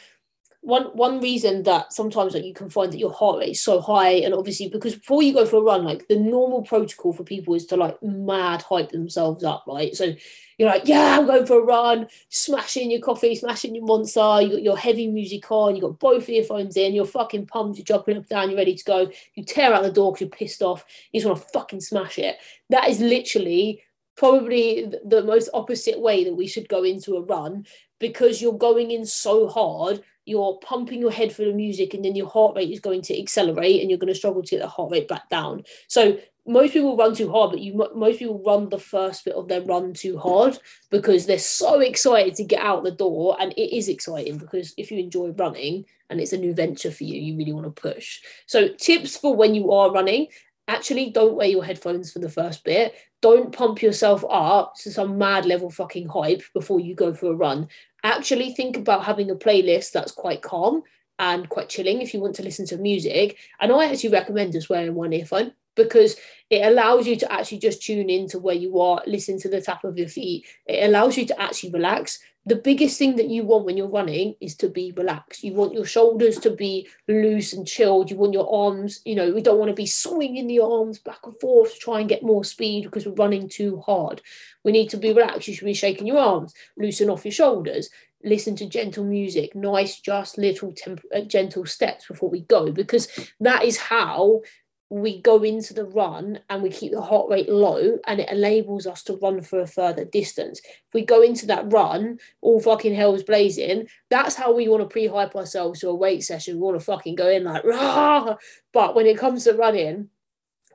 one 0.67 0.85
one 0.95 1.21
reason 1.21 1.63
that 1.63 1.93
sometimes 1.93 2.35
like 2.35 2.45
you 2.45 2.53
can 2.53 2.69
find 2.69 2.93
that 2.93 2.99
your 2.99 3.13
heart 3.13 3.39
rate 3.39 3.51
is 3.51 3.63
so 3.63 3.81
high 3.81 4.11
and 4.11 4.35
obviously 4.35 4.69
because 4.69 4.97
before 4.97 5.23
you 5.23 5.33
go 5.33 5.47
for 5.47 5.57
a 5.57 5.61
run 5.61 5.85
like 5.85 6.07
the 6.09 6.17
normal 6.17 6.63
protocol 6.63 7.13
for 7.13 7.23
people 7.25 7.55
is 7.55 7.67
to 7.67 7.77
like 7.77 7.97
mad 8.03 8.63
hype 8.63 8.91
themselves 8.91 9.45
up 9.45 9.65
right? 9.67 9.95
So 9.95 10.15
you're 10.59 10.71
like 10.71 10.89
yeah 10.89 11.19
i'm 11.19 11.27
going 11.27 11.45
for 11.45 11.61
a 11.61 11.63
run 11.63 12.09
smashing 12.31 12.91
your 12.91 13.01
coffee 13.01 13.35
smashing 13.35 13.75
your 13.75 13.85
monster 13.85 14.41
you 14.41 14.53
got 14.53 14.63
your 14.63 14.79
heavy 14.79 15.07
music 15.07 15.51
on 15.51 15.77
you 15.77 15.83
got 15.83 15.99
both 15.99 16.23
of 16.23 16.29
your 16.31 16.39
earphones 16.43 16.79
in 16.79 16.95
you're 16.95 17.05
fucking 17.05 17.45
pumped 17.45 17.77
you're 17.77 17.85
jumping 17.85 18.17
up 18.17 18.23
and 18.23 18.29
down 18.31 18.49
you're 18.49 18.57
ready 18.57 18.75
to 18.75 18.85
go 18.85 19.11
you 19.35 19.45
tear 19.45 19.75
out 19.75 19.83
the 19.83 19.93
door 19.93 20.13
because 20.13 20.23
you're 20.23 20.31
pissed 20.31 20.63
off 20.63 20.87
you 21.13 21.21
just 21.21 21.29
want 21.29 21.41
to 21.41 21.49
fucking 21.53 21.81
smash 21.81 22.19
it. 22.19 22.39
That 22.71 22.89
is 22.89 23.01
literally 23.01 23.83
probably 24.17 24.91
the 25.05 25.23
most 25.23 25.51
opposite 25.53 26.01
way 26.01 26.25
that 26.25 26.35
we 26.35 26.47
should 26.47 26.69
go 26.69 26.83
into 26.85 27.17
a 27.17 27.23
run 27.23 27.67
because 27.99 28.41
you're 28.41 28.57
going 28.57 28.91
in 28.91 29.05
so 29.05 29.47
hard 29.49 30.03
you're 30.27 30.59
pumping 30.59 31.01
your 31.01 31.11
head 31.11 31.33
for 31.33 31.45
the 31.45 31.53
music 31.53 31.95
and 31.95 32.05
then 32.05 32.17
your 32.17 32.29
heart 32.29 32.55
rate 32.57 32.71
is 32.71 32.81
going 32.81 33.01
to 33.01 33.19
accelerate 33.19 33.81
and 33.81 33.89
you're 33.89 33.99
going 33.99 34.13
to 34.13 34.15
struggle 34.15 34.43
to 34.43 34.51
get 34.51 34.61
the 34.61 34.69
heart 34.69 34.91
rate 34.91 35.09
back 35.09 35.29
down. 35.31 35.63
So 35.87 36.19
most 36.47 36.73
people 36.73 36.97
run 36.97 37.15
too 37.15 37.31
hard 37.31 37.51
but 37.51 37.61
you 37.61 37.75
most 37.95 38.19
people 38.19 38.43
run 38.45 38.69
the 38.69 38.79
first 38.79 39.25
bit 39.25 39.35
of 39.35 39.49
their 39.49 39.63
run 39.63 39.93
too 39.93 40.17
hard 40.19 40.59
because 40.91 41.27
they're 41.27 41.39
so 41.39 41.81
excited 41.81 42.35
to 42.35 42.45
get 42.45 42.63
out 42.63 42.85
the 42.85 42.91
door 42.91 43.37
and 43.41 43.53
it 43.53 43.77
is 43.77 43.89
exciting 43.89 44.39
because 44.39 44.75
if 44.77 44.91
you 44.91 44.99
enjoy 44.99 45.29
running 45.31 45.85
and 46.09 46.21
it's 46.21 46.33
a 46.33 46.39
new 46.39 46.55
venture 46.55 46.91
for 46.91 47.05
you 47.05 47.21
you 47.21 47.37
really 47.37 47.53
want 47.53 47.67
to 47.67 47.81
push. 47.81 48.21
So 48.47 48.69
tips 48.69 49.17
for 49.17 49.35
when 49.35 49.55
you 49.55 49.73
are 49.73 49.93
running. 49.93 50.29
Actually 50.69 51.11
don't 51.11 51.37
wear 51.37 51.47
your 51.47 51.65
headphones 51.65 52.13
for 52.13 52.19
the 52.19 52.29
first 52.29 52.65
bit. 52.65 52.95
Don't 53.23 53.53
pump 53.53 53.83
yourself 53.83 54.25
up 54.29 54.75
to 54.77 54.91
some 54.91 55.17
mad 55.17 55.47
level 55.47 55.71
fucking 55.71 56.09
hype 56.09 56.43
before 56.53 56.81
you 56.81 56.95
go 56.95 57.15
for 57.15 57.33
a 57.33 57.37
run 57.37 57.69
actually 58.07 58.55
think 58.55 58.77
about 58.77 59.05
having 59.05 59.31
a 59.31 59.35
playlist 59.35 59.93
that's 59.93 60.13
quite 60.13 60.43
calm 60.43 60.83
and 61.19 61.49
quite 61.49 61.69
chilling 61.69 62.03
if 62.03 62.13
you 62.13 62.21
want 62.21 62.35
to 62.37 62.43
listen 62.43 62.67
to 62.67 62.77
music. 62.77 63.39
And 63.61 63.73
I 63.73 63.87
actually 63.87 64.11
recommend 64.11 64.53
just 64.53 64.69
wearing 64.69 64.95
one 64.95 65.13
earphone 65.13 65.53
because 65.75 66.17
it 66.51 66.65
allows 66.65 67.07
you 67.07 67.17
to 67.17 67.33
actually 67.33 67.59
just 67.59 67.83
tune 67.83 68.11
into 68.11 68.39
where 68.39 68.55
you 68.55 68.81
are, 68.81 69.03
listen 69.07 69.39
to 69.41 69.49
the 69.49 69.61
tap 69.61 69.85
of 69.85 69.99
your 69.99 70.09
feet. 70.09 70.47
It 70.67 70.89
allows 70.89 71.17
you 71.17 71.27
to 71.27 71.41
actually 71.41 71.71
relax 71.71 72.19
the 72.47 72.57
biggest 72.57 72.97
thing 72.97 73.17
that 73.17 73.29
you 73.29 73.45
want 73.45 73.65
when 73.65 73.77
you're 73.77 73.89
running 73.89 74.37
is 74.41 74.55
to 74.57 74.69
be 74.69 74.93
relaxed. 74.97 75.43
You 75.43 75.53
want 75.55 75.75
your 75.75 75.85
shoulders 75.85 76.39
to 76.39 76.51
be 76.51 76.89
loose 77.09 77.53
and 77.53 77.67
chilled. 77.67 78.09
You 78.09 78.17
want 78.17 78.35
your 78.35 78.49
arms, 78.55 79.01
you 79.05 79.17
know, 79.17 79.33
we 79.33 79.43
don't 79.43 79.59
want 79.59 79.71
to 79.71 79.75
be 79.75 79.87
swinging 79.87 80.47
the 80.47 80.61
arms 80.61 81.01
back 81.01 81.19
and 81.25 81.39
forth 81.41 81.75
to 81.75 81.81
try 81.81 81.99
and 81.99 82.09
get 82.09 82.23
more 82.23 82.45
speed 82.45 82.85
because 82.85 83.05
we're 83.05 83.15
running 83.15 83.49
too 83.49 83.83
hard. 83.85 84.23
We 84.63 84.71
need 84.71 84.91
to 84.91 84.97
be 84.97 85.13
relaxed. 85.13 85.49
You 85.49 85.55
should 85.55 85.65
be 85.65 85.75
shaking 85.75 86.07
your 86.07 86.19
arms, 86.19 86.55
loosen 86.79 87.11
off 87.11 87.25
your 87.25 87.33
shoulders, 87.33 87.91
listen 88.23 88.55
to 88.57 88.69
gentle 88.69 89.05
music, 89.05 89.57
nice, 89.57 90.01
just 90.01 90.39
little 90.39 90.73
temp- 90.73 91.05
uh, 91.13 91.23
gentle 91.23 91.67
steps 91.67 92.07
before 92.07 92.31
we 92.31 92.43
go, 92.43 92.71
because 92.71 93.09
that 93.41 93.65
is 93.65 93.77
how 93.77 94.43
we 94.89 95.21
go 95.21 95.43
into 95.43 95.75
the 95.75 95.85
run 95.85 96.39
and 96.49 96.63
we 96.63 96.71
keep 96.71 96.93
the 96.93 97.03
heart 97.03 97.29
rate 97.29 97.49
low 97.49 97.99
and 98.07 98.21
it 98.21 98.31
enables 98.31 98.87
us 98.87 99.03
to 99.03 99.17
run 99.17 99.41
for 99.41 99.61
a 99.61 99.67
further 99.67 100.05
distance. 100.05 100.61
If 100.65 100.95
we 100.95 101.05
go 101.05 101.23
into 101.23 101.47
that 101.47 101.73
run, 101.73 102.19
all 102.41 102.61
fucking 102.61 102.95
hell's 102.95 103.25
blazing, 103.25 103.89
that's 104.11 104.37
how 104.37 104.55
we 104.55 104.69
want 104.69 104.83
to 104.83 104.89
pre-hype 104.89 105.35
ourselves 105.35 105.81
to 105.81 105.89
a 105.89 105.95
weight 105.95 106.23
session. 106.23 106.55
We 106.55 106.61
want 106.61 106.79
to 106.79 106.85
fucking 106.85 107.17
go 107.17 107.29
in 107.29 107.45
like, 107.45 107.65
Rah! 107.65 108.37
but 108.73 108.95
when 108.95 109.07
it 109.07 109.19
comes 109.19 109.45
to 109.45 109.55
running, 109.55 110.09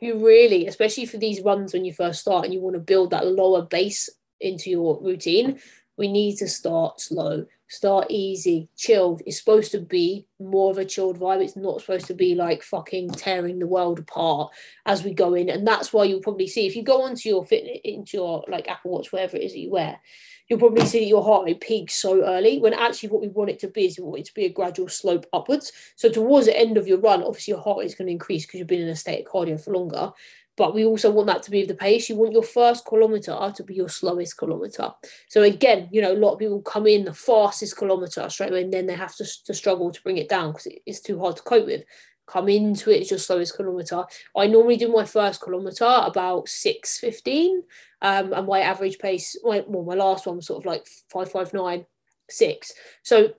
you 0.02 0.26
really, 0.26 0.68
especially 0.68 1.06
for 1.06 1.18
these 1.18 1.42
runs 1.42 1.72
when 1.72 1.86
you 1.86 1.94
first 1.94 2.22
start 2.22 2.44
and 2.44 2.54
you 2.54 2.60
want 2.60 2.74
to 2.74 2.82
build 2.82 3.12
that 3.12 3.28
lower 3.28 3.62
base 3.62 4.10
into 4.42 4.70
your 4.70 5.00
routine, 5.02 5.60
we 5.96 6.12
need 6.12 6.36
to 6.38 6.48
start 6.50 7.00
slow 7.00 7.46
start 7.72 8.08
easy, 8.10 8.68
chilled. 8.76 9.22
It's 9.26 9.38
supposed 9.38 9.72
to 9.72 9.80
be 9.80 10.28
more 10.42 10.72
of 10.72 10.78
a 10.78 10.84
chilled 10.84 11.18
vibe. 11.18 11.42
It's 11.42 11.56
not 11.56 11.80
supposed 11.80 12.06
to 12.08 12.14
be 12.14 12.36
like 12.36 12.64
fucking 12.64 13.12
tearing 13.12 13.60
the 13.60 13.68
world 13.68 14.00
apart 14.00 14.52
as 14.86 15.06
we 15.06 15.14
go 15.14 15.36
in. 15.36 15.50
And 15.50 15.66
that's 15.66 15.94
why 15.94 16.04
you'll 16.04 16.20
probably 16.20 16.48
see 16.48 16.68
if 16.68 16.76
you 16.76 16.84
go 16.84 17.04
onto 17.04 17.30
your 17.30 17.46
fit 17.46 17.80
into 17.86 18.18
your 18.18 18.44
like 18.50 18.68
Apple 18.68 18.92
Watch, 18.92 19.14
whatever 19.14 19.38
it 19.38 19.44
is 19.44 19.54
that 19.54 19.60
you 19.60 19.72
wear, 19.72 20.02
you'll 20.50 20.60
probably 20.60 20.86
see 20.86 21.00
that 21.00 21.06
your 21.06 21.24
heart 21.24 21.46
rate 21.46 21.62
peaks 21.62 21.96
so 21.96 22.26
early 22.26 22.60
when 22.60 22.74
actually 22.74 23.08
what 23.08 23.22
we 23.22 23.30
want 23.30 23.50
it 23.50 23.60
to 23.60 23.70
be 23.70 23.86
is 23.86 23.98
we 23.98 24.04
want 24.04 24.20
it 24.20 24.26
to 24.26 24.34
be 24.34 24.46
a 24.46 24.52
gradual 24.52 24.90
slope 24.90 25.26
upwards. 25.32 25.72
So 25.96 26.10
towards 26.10 26.48
the 26.48 26.60
end 26.60 26.76
of 26.76 26.90
your 26.90 27.00
run, 27.00 27.24
obviously 27.24 27.54
your 27.54 27.62
heart 27.62 27.78
rate 27.80 27.86
is 27.86 27.96
going 27.96 28.08
to 28.08 28.12
increase 28.12 28.46
because 28.46 28.60
you've 28.60 28.68
been 28.68 28.82
in 28.82 28.90
a 28.90 28.98
state 28.98 29.26
of 29.26 29.32
cardio 29.32 29.64
for 29.64 29.74
longer. 29.74 30.12
But 30.58 30.76
we 30.76 30.86
also 30.86 31.10
want 31.12 31.28
that 31.28 31.44
to 31.44 31.52
be 31.52 31.66
the 31.66 31.74
pace. 31.74 32.10
You 32.10 32.18
want 32.18 32.34
your 32.34 32.44
first 32.44 32.86
kilometer 32.86 33.36
to 33.56 33.64
be 33.64 33.74
your 33.74 33.90
slowest 33.90 34.38
kilometer. 34.38 34.92
So 35.30 35.44
again, 35.44 35.90
you 35.92 36.02
know, 36.02 36.12
a 36.12 36.18
lot 36.18 36.34
of 36.34 36.40
people 36.40 36.62
come 36.62 36.88
in 36.88 37.06
the 37.06 37.14
fastest 37.14 37.78
kilometer 37.78 38.30
straight 38.30 38.52
away, 38.52 38.64
and 38.64 38.74
then 38.74 38.86
they 38.86 38.96
have 38.96 39.16
to, 39.16 39.26
to 39.46 39.54
struggle 39.54 39.92
to 39.92 40.02
bring 40.04 40.18
it 40.18 40.30
down 40.30 40.52
because 40.52 40.68
it's 40.86 41.02
too 41.02 41.20
hard 41.20 41.38
to 41.38 41.44
cope 41.44 41.66
with. 41.66 41.84
Come 42.28 42.48
into 42.48 42.92
it 42.92 43.02
as 43.02 43.10
your 43.10 43.20
slowest 43.20 43.56
kilometer. 43.56 44.06
I 44.38 44.48
normally 44.48 44.78
do 44.78 44.88
my 44.88 45.04
first 45.04 45.42
kilometer 45.42 45.86
about 45.86 46.48
six 46.48 47.00
fifteen, 47.00 47.64
um, 48.02 48.32
and 48.32 48.48
my 48.48 48.60
average 48.60 49.00
pace, 49.00 49.36
my, 49.44 49.64
well, 49.68 49.84
my 49.84 49.96
last 49.96 50.26
one 50.26 50.38
was 50.38 50.48
sort 50.48 50.62
of 50.62 50.66
like 50.66 50.88
five 51.10 51.32
five 51.32 51.54
nine 51.54 51.86
six. 52.30 52.74
So 53.04 53.34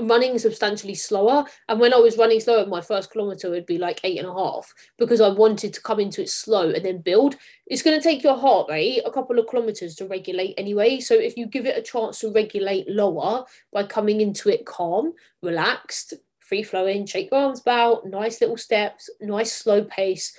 running 0.00 0.38
substantially 0.38 0.94
slower. 0.94 1.44
And 1.68 1.80
when 1.80 1.94
I 1.94 1.98
was 1.98 2.18
running 2.18 2.40
slower, 2.40 2.66
my 2.66 2.80
first 2.80 3.10
kilometer 3.10 3.50
would 3.50 3.66
be 3.66 3.78
like 3.78 4.00
eight 4.04 4.18
and 4.18 4.28
a 4.28 4.32
half 4.32 4.72
because 4.98 5.20
I 5.20 5.28
wanted 5.28 5.72
to 5.74 5.82
come 5.82 6.00
into 6.00 6.22
it 6.22 6.30
slow 6.30 6.70
and 6.70 6.84
then 6.84 6.98
build. 6.98 7.36
It's 7.66 7.82
going 7.82 7.98
to 7.98 8.02
take 8.02 8.22
your 8.22 8.36
heart 8.36 8.68
rate 8.70 9.02
a 9.04 9.10
couple 9.10 9.38
of 9.38 9.46
kilometers 9.46 9.94
to 9.96 10.06
regulate 10.06 10.54
anyway. 10.58 11.00
So 11.00 11.14
if 11.14 11.36
you 11.36 11.46
give 11.46 11.66
it 11.66 11.78
a 11.78 11.82
chance 11.82 12.20
to 12.20 12.32
regulate 12.32 12.88
lower 12.88 13.44
by 13.72 13.84
coming 13.84 14.20
into 14.20 14.48
it 14.48 14.66
calm, 14.66 15.12
relaxed, 15.42 16.14
free 16.40 16.62
flowing, 16.62 17.06
shake 17.06 17.30
your 17.30 17.40
arms 17.40 17.60
about, 17.60 18.06
nice 18.06 18.40
little 18.40 18.56
steps, 18.56 19.08
nice 19.20 19.52
slow 19.52 19.84
pace, 19.84 20.36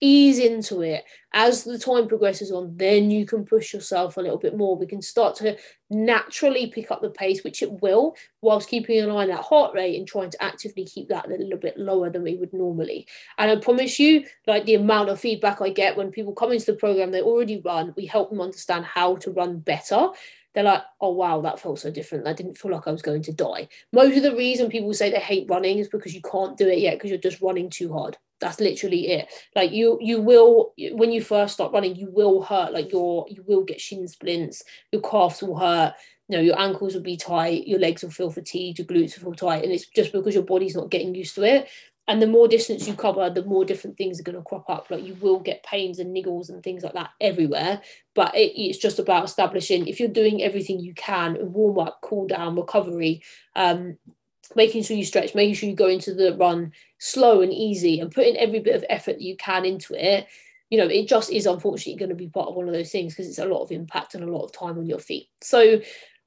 ease 0.00 0.38
into 0.38 0.82
it. 0.82 1.04
As 1.32 1.64
the 1.64 1.78
time 1.78 2.08
progresses 2.08 2.50
on 2.50 2.76
then 2.76 3.10
you 3.10 3.26
can 3.26 3.44
push 3.44 3.74
yourself 3.74 4.16
a 4.16 4.20
little 4.20 4.38
bit 4.38 4.56
more. 4.56 4.76
We 4.76 4.86
can 4.86 5.02
start 5.02 5.36
to 5.36 5.56
naturally 5.90 6.68
pick 6.68 6.90
up 6.90 7.02
the 7.02 7.10
pace 7.10 7.42
which 7.42 7.62
it 7.62 7.82
will 7.82 8.14
whilst 8.40 8.68
keeping 8.68 9.00
an 9.00 9.10
eye 9.10 9.22
on 9.22 9.28
that 9.28 9.44
heart 9.44 9.74
rate 9.74 9.98
and 9.98 10.06
trying 10.06 10.30
to 10.30 10.42
actively 10.42 10.84
keep 10.84 11.08
that 11.08 11.26
a 11.26 11.30
little 11.30 11.58
bit 11.58 11.78
lower 11.78 12.10
than 12.10 12.22
we 12.22 12.36
would 12.36 12.52
normally. 12.52 13.06
And 13.38 13.50
i 13.50 13.56
promise 13.56 13.98
you 13.98 14.24
like 14.46 14.64
the 14.64 14.74
amount 14.74 15.08
of 15.08 15.20
feedback 15.20 15.60
i 15.60 15.70
get 15.70 15.96
when 15.96 16.10
people 16.10 16.34
come 16.34 16.52
into 16.52 16.66
the 16.66 16.74
program 16.74 17.10
they 17.10 17.22
already 17.22 17.60
run 17.64 17.94
we 17.96 18.06
help 18.06 18.30
them 18.30 18.40
understand 18.40 18.84
how 18.84 19.16
to 19.16 19.30
run 19.30 19.58
better. 19.58 20.08
They're 20.54 20.64
like, 20.64 20.82
oh 21.00 21.12
wow, 21.12 21.42
that 21.42 21.60
felt 21.60 21.78
so 21.78 21.90
different. 21.90 22.26
I 22.26 22.32
didn't 22.32 22.58
feel 22.58 22.72
like 22.72 22.88
I 22.88 22.90
was 22.90 23.02
going 23.02 23.22
to 23.22 23.32
die. 23.32 23.68
Most 23.92 24.16
of 24.16 24.22
the 24.22 24.34
reason 24.34 24.70
people 24.70 24.92
say 24.94 25.10
they 25.10 25.20
hate 25.20 25.48
running 25.48 25.78
is 25.78 25.88
because 25.88 26.14
you 26.14 26.22
can't 26.22 26.56
do 26.56 26.66
it 26.68 26.78
yet 26.78 26.94
because 26.94 27.10
you're 27.10 27.18
just 27.20 27.42
running 27.42 27.70
too 27.70 27.92
hard 27.92 28.16
that's 28.40 28.60
literally 28.60 29.08
it. 29.08 29.28
Like 29.54 29.72
you 29.72 29.98
you 30.00 30.20
will 30.20 30.72
when 30.92 31.10
you 31.10 31.20
first 31.20 31.54
start 31.54 31.72
running 31.72 31.96
you 31.96 32.10
will 32.10 32.42
hurt 32.42 32.72
like 32.72 32.92
your 32.92 33.26
you 33.28 33.44
will 33.46 33.64
get 33.64 33.80
shin 33.80 34.06
splints 34.08 34.62
your 34.92 35.02
calves 35.02 35.42
will 35.42 35.56
hurt 35.58 35.94
you 36.28 36.36
know 36.36 36.42
your 36.42 36.58
ankles 36.58 36.94
will 36.94 37.02
be 37.02 37.16
tight 37.16 37.66
your 37.66 37.78
legs 37.78 38.02
will 38.02 38.10
feel 38.10 38.30
fatigued 38.30 38.78
your 38.78 38.86
glutes 38.86 39.18
will 39.22 39.32
feel 39.32 39.48
tight 39.48 39.64
and 39.64 39.72
it's 39.72 39.86
just 39.86 40.12
because 40.12 40.34
your 40.34 40.44
body's 40.44 40.76
not 40.76 40.90
getting 40.90 41.14
used 41.14 41.34
to 41.34 41.42
it. 41.42 41.68
And 42.06 42.22
the 42.22 42.26
more 42.26 42.48
distance 42.48 42.88
you 42.88 42.94
cover 42.94 43.28
the 43.28 43.44
more 43.44 43.66
different 43.66 43.98
things 43.98 44.18
are 44.18 44.22
going 44.22 44.36
to 44.36 44.42
crop 44.42 44.70
up. 44.70 44.90
Like 44.90 45.04
you 45.04 45.14
will 45.16 45.40
get 45.40 45.62
pains 45.62 45.98
and 45.98 46.16
niggles 46.16 46.48
and 46.48 46.62
things 46.62 46.82
like 46.82 46.94
that 46.94 47.10
everywhere. 47.20 47.82
But 48.14 48.34
it, 48.34 48.58
it's 48.58 48.78
just 48.78 48.98
about 48.98 49.24
establishing 49.24 49.86
if 49.86 50.00
you're 50.00 50.08
doing 50.08 50.42
everything 50.42 50.80
you 50.80 50.94
can 50.94 51.36
warm 51.52 51.78
up 51.78 51.98
cool 52.02 52.26
down 52.26 52.56
recovery 52.56 53.22
um, 53.56 53.98
making 54.56 54.82
sure 54.82 54.96
you 54.96 55.04
stretch, 55.04 55.34
making 55.34 55.54
sure 55.54 55.68
you 55.68 55.74
go 55.74 55.88
into 55.88 56.14
the 56.14 56.36
run 56.36 56.72
slow 56.98 57.40
and 57.42 57.52
easy 57.52 58.00
and 58.00 58.10
putting 58.10 58.36
every 58.36 58.60
bit 58.60 58.74
of 58.74 58.84
effort 58.88 59.14
that 59.14 59.22
you 59.22 59.36
can 59.36 59.64
into 59.64 59.94
it, 59.94 60.26
you 60.70 60.78
know, 60.78 60.86
it 60.86 61.08
just 61.08 61.30
is 61.30 61.46
unfortunately 61.46 61.98
going 61.98 62.10
to 62.10 62.14
be 62.14 62.28
part 62.28 62.48
of 62.48 62.54
one 62.54 62.66
of 62.66 62.74
those 62.74 62.90
things 62.90 63.14
because 63.14 63.28
it's 63.28 63.38
a 63.38 63.46
lot 63.46 63.62
of 63.62 63.72
impact 63.72 64.14
and 64.14 64.24
a 64.24 64.30
lot 64.30 64.44
of 64.44 64.52
time 64.52 64.78
on 64.78 64.86
your 64.86 64.98
feet. 64.98 65.28
So 65.40 65.80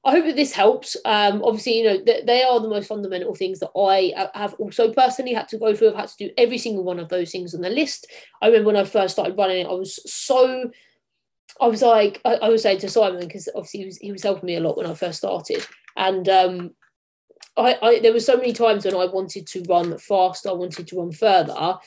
I 0.04 0.10
hope 0.10 0.24
that 0.24 0.34
this 0.34 0.52
helps. 0.52 0.96
Um, 1.04 1.42
obviously, 1.44 1.78
you 1.78 1.84
know, 1.84 2.02
th- 2.02 2.26
they 2.26 2.42
are 2.42 2.58
the 2.58 2.68
most 2.68 2.88
fundamental 2.88 3.34
things 3.36 3.60
that 3.60 3.70
I 3.76 4.12
have 4.34 4.54
also 4.54 4.92
personally 4.92 5.32
had 5.32 5.48
to 5.48 5.58
go 5.58 5.74
through. 5.74 5.90
I've 5.90 5.96
had 5.96 6.08
to 6.08 6.26
do 6.26 6.34
every 6.36 6.58
single 6.58 6.82
one 6.82 6.98
of 6.98 7.08
those 7.08 7.30
things 7.30 7.54
on 7.54 7.60
the 7.60 7.70
list. 7.70 8.08
I 8.40 8.46
remember 8.46 8.68
when 8.68 8.76
I 8.76 8.84
first 8.84 9.14
started 9.14 9.38
running, 9.38 9.58
it, 9.58 9.68
I 9.68 9.72
was 9.72 10.00
so 10.12 10.72
I 11.60 11.68
was 11.68 11.82
like, 11.82 12.20
I, 12.24 12.34
I 12.34 12.48
was 12.48 12.62
saying 12.62 12.78
to 12.78 12.88
Simon 12.88 13.20
because 13.20 13.48
obviously 13.54 13.80
he 13.80 13.86
was 13.86 13.98
he 13.98 14.12
was 14.12 14.22
helping 14.22 14.46
me 14.46 14.56
a 14.56 14.60
lot 14.60 14.76
when 14.76 14.86
I 14.86 14.94
first 14.94 15.18
started, 15.18 15.64
and 15.96 16.28
um, 16.28 16.70
I, 17.56 17.78
I 17.82 18.00
there 18.00 18.12
were 18.12 18.20
so 18.20 18.36
many 18.36 18.52
times 18.52 18.84
when 18.84 18.94
I 18.94 19.06
wanted 19.06 19.46
to 19.48 19.62
run 19.68 19.96
fast, 19.98 20.46
I 20.46 20.52
wanted 20.52 20.86
to 20.88 20.96
run 20.96 21.12
further, 21.12 21.78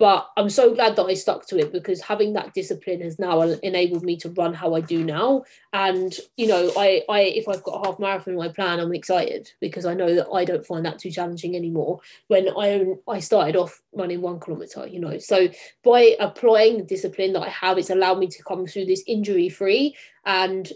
but 0.00 0.30
I'm 0.34 0.48
so 0.48 0.74
glad 0.74 0.96
that 0.96 1.04
I 1.04 1.12
stuck 1.12 1.46
to 1.48 1.58
it 1.58 1.72
because 1.72 2.00
having 2.00 2.32
that 2.32 2.54
discipline 2.54 3.02
has 3.02 3.18
now 3.18 3.42
enabled 3.42 4.02
me 4.02 4.16
to 4.16 4.30
run 4.30 4.54
how 4.54 4.74
I 4.74 4.80
do 4.80 5.04
now. 5.04 5.44
And 5.74 6.16
you 6.38 6.46
know, 6.46 6.72
I, 6.74 7.02
I 7.06 7.20
if 7.20 7.46
I've 7.46 7.62
got 7.62 7.84
a 7.84 7.86
half 7.86 7.98
marathon 7.98 8.32
in 8.32 8.38
my 8.38 8.48
plan, 8.48 8.80
I'm 8.80 8.94
excited 8.94 9.52
because 9.60 9.84
I 9.84 9.92
know 9.92 10.14
that 10.14 10.30
I 10.30 10.46
don't 10.46 10.66
find 10.66 10.86
that 10.86 10.98
too 10.98 11.10
challenging 11.10 11.54
anymore. 11.54 12.00
When 12.28 12.48
I 12.58 12.86
I 13.06 13.20
started 13.20 13.56
off 13.56 13.82
running 13.92 14.22
one 14.22 14.40
kilometer, 14.40 14.86
you 14.86 15.00
know, 15.00 15.18
so 15.18 15.50
by 15.84 16.16
applying 16.18 16.78
the 16.78 16.84
discipline 16.84 17.34
that 17.34 17.42
I 17.42 17.50
have, 17.50 17.76
it's 17.76 17.90
allowed 17.90 18.20
me 18.20 18.28
to 18.28 18.42
come 18.42 18.66
through 18.66 18.86
this 18.86 19.04
injury 19.06 19.50
free 19.50 19.94
and 20.24 20.72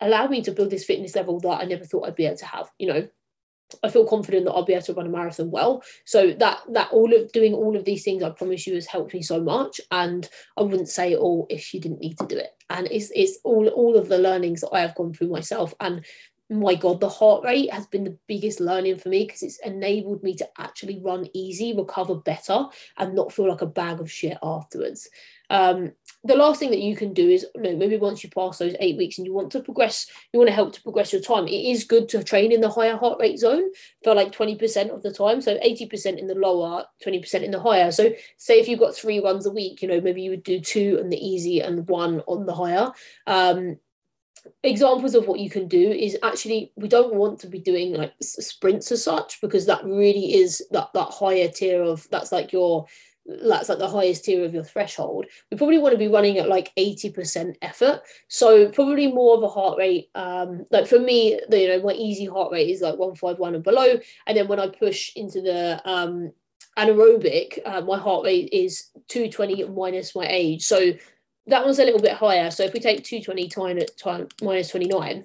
allowed 0.00 0.30
me 0.30 0.42
to 0.42 0.50
build 0.50 0.70
this 0.70 0.84
fitness 0.84 1.14
level 1.14 1.38
that 1.38 1.60
I 1.60 1.64
never 1.64 1.84
thought 1.84 2.08
I'd 2.08 2.16
be 2.16 2.26
able 2.26 2.38
to 2.38 2.46
have. 2.46 2.72
You 2.80 2.88
know, 2.88 3.08
I 3.82 3.90
feel 3.90 4.06
confident 4.06 4.44
that 4.44 4.52
I'll 4.52 4.64
be 4.64 4.74
able 4.74 4.84
to 4.86 4.94
run 4.94 5.06
a 5.06 5.10
marathon 5.10 5.50
well. 5.50 5.82
So 6.04 6.32
that 6.32 6.60
that 6.72 6.90
all 6.92 7.14
of 7.14 7.32
doing 7.32 7.54
all 7.54 7.76
of 7.76 7.84
these 7.84 8.04
things, 8.04 8.22
I 8.22 8.30
promise 8.30 8.66
you, 8.66 8.74
has 8.74 8.86
helped 8.86 9.14
me 9.14 9.22
so 9.22 9.40
much. 9.40 9.80
And 9.90 10.28
I 10.56 10.62
wouldn't 10.62 10.88
say 10.88 11.12
it 11.12 11.18
all 11.18 11.46
if 11.50 11.74
you 11.74 11.80
didn't 11.80 12.00
need 12.00 12.18
to 12.18 12.26
do 12.26 12.36
it. 12.36 12.50
And 12.70 12.88
it's 12.90 13.10
it's 13.14 13.38
all 13.44 13.68
all 13.68 13.96
of 13.96 14.08
the 14.08 14.18
learnings 14.18 14.60
that 14.60 14.70
I 14.72 14.80
have 14.80 14.94
gone 14.94 15.12
through 15.12 15.28
myself. 15.28 15.74
And 15.80 16.04
my 16.50 16.74
god, 16.74 17.00
the 17.00 17.08
heart 17.08 17.44
rate 17.44 17.72
has 17.72 17.86
been 17.86 18.04
the 18.04 18.18
biggest 18.28 18.60
learning 18.60 18.98
for 18.98 19.08
me 19.08 19.24
because 19.24 19.42
it's 19.42 19.58
enabled 19.64 20.22
me 20.22 20.34
to 20.36 20.48
actually 20.58 21.00
run 21.02 21.26
easy, 21.32 21.74
recover 21.74 22.16
better, 22.16 22.66
and 22.98 23.14
not 23.14 23.32
feel 23.32 23.48
like 23.48 23.62
a 23.62 23.66
bag 23.66 24.00
of 24.00 24.10
shit 24.10 24.36
afterwards. 24.42 25.08
Um, 25.50 25.92
the 26.24 26.36
last 26.36 26.58
thing 26.58 26.70
that 26.70 26.80
you 26.80 26.96
can 26.96 27.12
do 27.12 27.28
is 27.28 27.46
you 27.54 27.62
know, 27.62 27.76
maybe 27.76 27.98
once 27.98 28.24
you 28.24 28.30
pass 28.30 28.58
those 28.58 28.74
eight 28.80 28.96
weeks 28.96 29.18
and 29.18 29.26
you 29.26 29.34
want 29.34 29.50
to 29.52 29.60
progress, 29.60 30.06
you 30.32 30.38
want 30.38 30.48
to 30.48 30.54
help 30.54 30.72
to 30.72 30.82
progress 30.82 31.12
your 31.12 31.20
time. 31.20 31.46
It 31.46 31.70
is 31.70 31.84
good 31.84 32.08
to 32.10 32.24
train 32.24 32.50
in 32.50 32.62
the 32.62 32.70
higher 32.70 32.96
heart 32.96 33.18
rate 33.20 33.38
zone 33.38 33.70
for 34.02 34.14
like 34.14 34.32
20% 34.32 34.90
of 34.90 35.02
the 35.02 35.12
time. 35.12 35.42
So 35.42 35.58
80% 35.58 36.18
in 36.18 36.26
the 36.26 36.34
lower, 36.34 36.86
20% 37.04 37.42
in 37.42 37.50
the 37.50 37.60
higher. 37.60 37.92
So 37.92 38.10
say 38.38 38.58
if 38.58 38.68
you've 38.68 38.80
got 38.80 38.96
three 38.96 39.20
runs 39.20 39.44
a 39.46 39.50
week, 39.50 39.82
you 39.82 39.88
know, 39.88 40.00
maybe 40.00 40.22
you 40.22 40.30
would 40.30 40.44
do 40.44 40.60
two 40.60 40.98
on 41.02 41.10
the 41.10 41.18
easy 41.18 41.60
and 41.60 41.86
one 41.88 42.22
on 42.26 42.46
the 42.46 42.54
higher. 42.54 42.90
Um, 43.26 43.78
examples 44.62 45.14
of 45.14 45.26
what 45.26 45.40
you 45.40 45.48
can 45.48 45.68
do 45.68 45.90
is 45.90 46.18
actually 46.22 46.72
we 46.76 46.88
don't 46.88 47.14
want 47.14 47.38
to 47.40 47.46
be 47.46 47.58
doing 47.58 47.94
like 47.94 48.12
sprints 48.20 48.92
as 48.92 49.02
such 49.02 49.40
because 49.40 49.66
that 49.66 49.82
really 49.84 50.34
is 50.34 50.62
that 50.70 50.90
that 50.92 51.08
higher 51.10 51.48
tier 51.48 51.82
of 51.82 52.06
that's 52.10 52.30
like 52.30 52.52
your 52.52 52.86
that's 53.26 53.68
like 53.68 53.78
the 53.78 53.88
highest 53.88 54.24
tier 54.24 54.44
of 54.44 54.52
your 54.52 54.64
threshold 54.64 55.26
we 55.50 55.56
probably 55.56 55.78
want 55.78 55.92
to 55.92 55.98
be 55.98 56.08
running 56.08 56.38
at 56.38 56.48
like 56.48 56.72
80% 56.76 57.56
effort. 57.62 58.02
So 58.28 58.68
probably 58.68 59.06
more 59.06 59.36
of 59.36 59.42
a 59.42 59.48
heart 59.48 59.78
rate 59.78 60.10
um 60.14 60.66
like 60.70 60.86
for 60.86 60.98
me 60.98 61.40
the, 61.48 61.60
you 61.60 61.68
know 61.68 61.82
my 61.82 61.92
easy 61.92 62.26
heart 62.26 62.52
rate 62.52 62.68
is 62.68 62.82
like 62.82 62.98
151 62.98 63.54
and 63.54 63.64
below. 63.64 63.98
And 64.26 64.36
then 64.36 64.48
when 64.48 64.60
i 64.60 64.68
push 64.68 65.12
into 65.16 65.40
the 65.40 65.80
um 65.84 66.32
anaerobic 66.78 67.60
uh, 67.64 67.80
my 67.80 67.98
heart 67.98 68.24
rate 68.24 68.48
is 68.52 68.90
220 69.08 69.64
minus 69.68 70.14
my 70.14 70.26
age. 70.26 70.62
So 70.64 70.92
that 71.46 71.64
one's 71.64 71.78
a 71.78 71.84
little 71.84 72.00
bit 72.00 72.12
higher. 72.12 72.50
So 72.50 72.62
if 72.62 72.72
we 72.72 72.80
take 72.80 73.04
220 73.04 73.48
time, 73.48 73.78
time 73.98 74.28
minus 74.42 74.70
29 74.70 75.24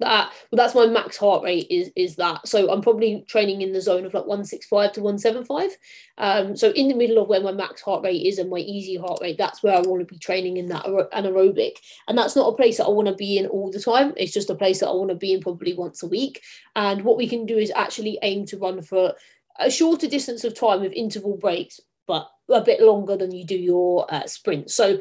that 0.00 0.32
well, 0.50 0.56
that's 0.56 0.74
my 0.74 0.86
max 0.86 1.16
heart 1.16 1.44
rate 1.44 1.66
is 1.70 1.90
is 1.96 2.16
that. 2.16 2.46
So 2.46 2.70
i'm 2.72 2.82
probably 2.82 3.24
training 3.28 3.62
in 3.62 3.72
the 3.72 3.80
zone 3.80 4.04
of 4.04 4.14
like 4.14 4.26
165 4.26 4.92
to 4.92 5.00
175 5.00 5.70
um 6.18 6.56
so 6.56 6.70
in 6.70 6.88
the 6.88 6.94
middle 6.94 7.18
of 7.18 7.28
where 7.28 7.40
my 7.40 7.52
max 7.52 7.80
heart 7.82 8.04
rate 8.04 8.26
is 8.26 8.38
and 8.38 8.50
my 8.50 8.58
easy 8.58 8.96
heart 8.96 9.18
rate 9.22 9.38
that's 9.38 9.62
where 9.62 9.76
i 9.76 9.80
want 9.80 10.00
to 10.00 10.12
be 10.12 10.18
training 10.18 10.56
in 10.56 10.66
that 10.68 10.84
anaerobic. 10.84 11.76
And 12.08 12.18
that's 12.18 12.36
not 12.36 12.48
a 12.48 12.56
place 12.56 12.78
that 12.78 12.86
i 12.86 12.90
want 12.90 13.08
to 13.08 13.14
be 13.14 13.38
in 13.38 13.46
all 13.46 13.70
the 13.70 13.80
time. 13.80 14.12
It's 14.16 14.32
just 14.32 14.50
a 14.50 14.54
place 14.54 14.80
that 14.80 14.88
i 14.88 14.94
want 14.94 15.10
to 15.10 15.16
be 15.16 15.32
in 15.32 15.40
probably 15.40 15.74
once 15.74 16.02
a 16.02 16.08
week. 16.08 16.42
And 16.74 17.04
what 17.04 17.16
we 17.16 17.28
can 17.28 17.46
do 17.46 17.56
is 17.56 17.72
actually 17.74 18.18
aim 18.22 18.46
to 18.46 18.58
run 18.58 18.82
for 18.82 19.14
a 19.58 19.70
shorter 19.70 20.08
distance 20.08 20.44
of 20.44 20.54
time 20.54 20.80
with 20.80 20.92
interval 20.92 21.36
breaks 21.36 21.80
but 22.06 22.28
a 22.48 22.60
bit 22.60 22.80
longer 22.80 23.16
than 23.16 23.30
you 23.30 23.44
do 23.44 23.56
your 23.56 24.12
uh, 24.12 24.26
sprint 24.26 24.70
so 24.70 25.00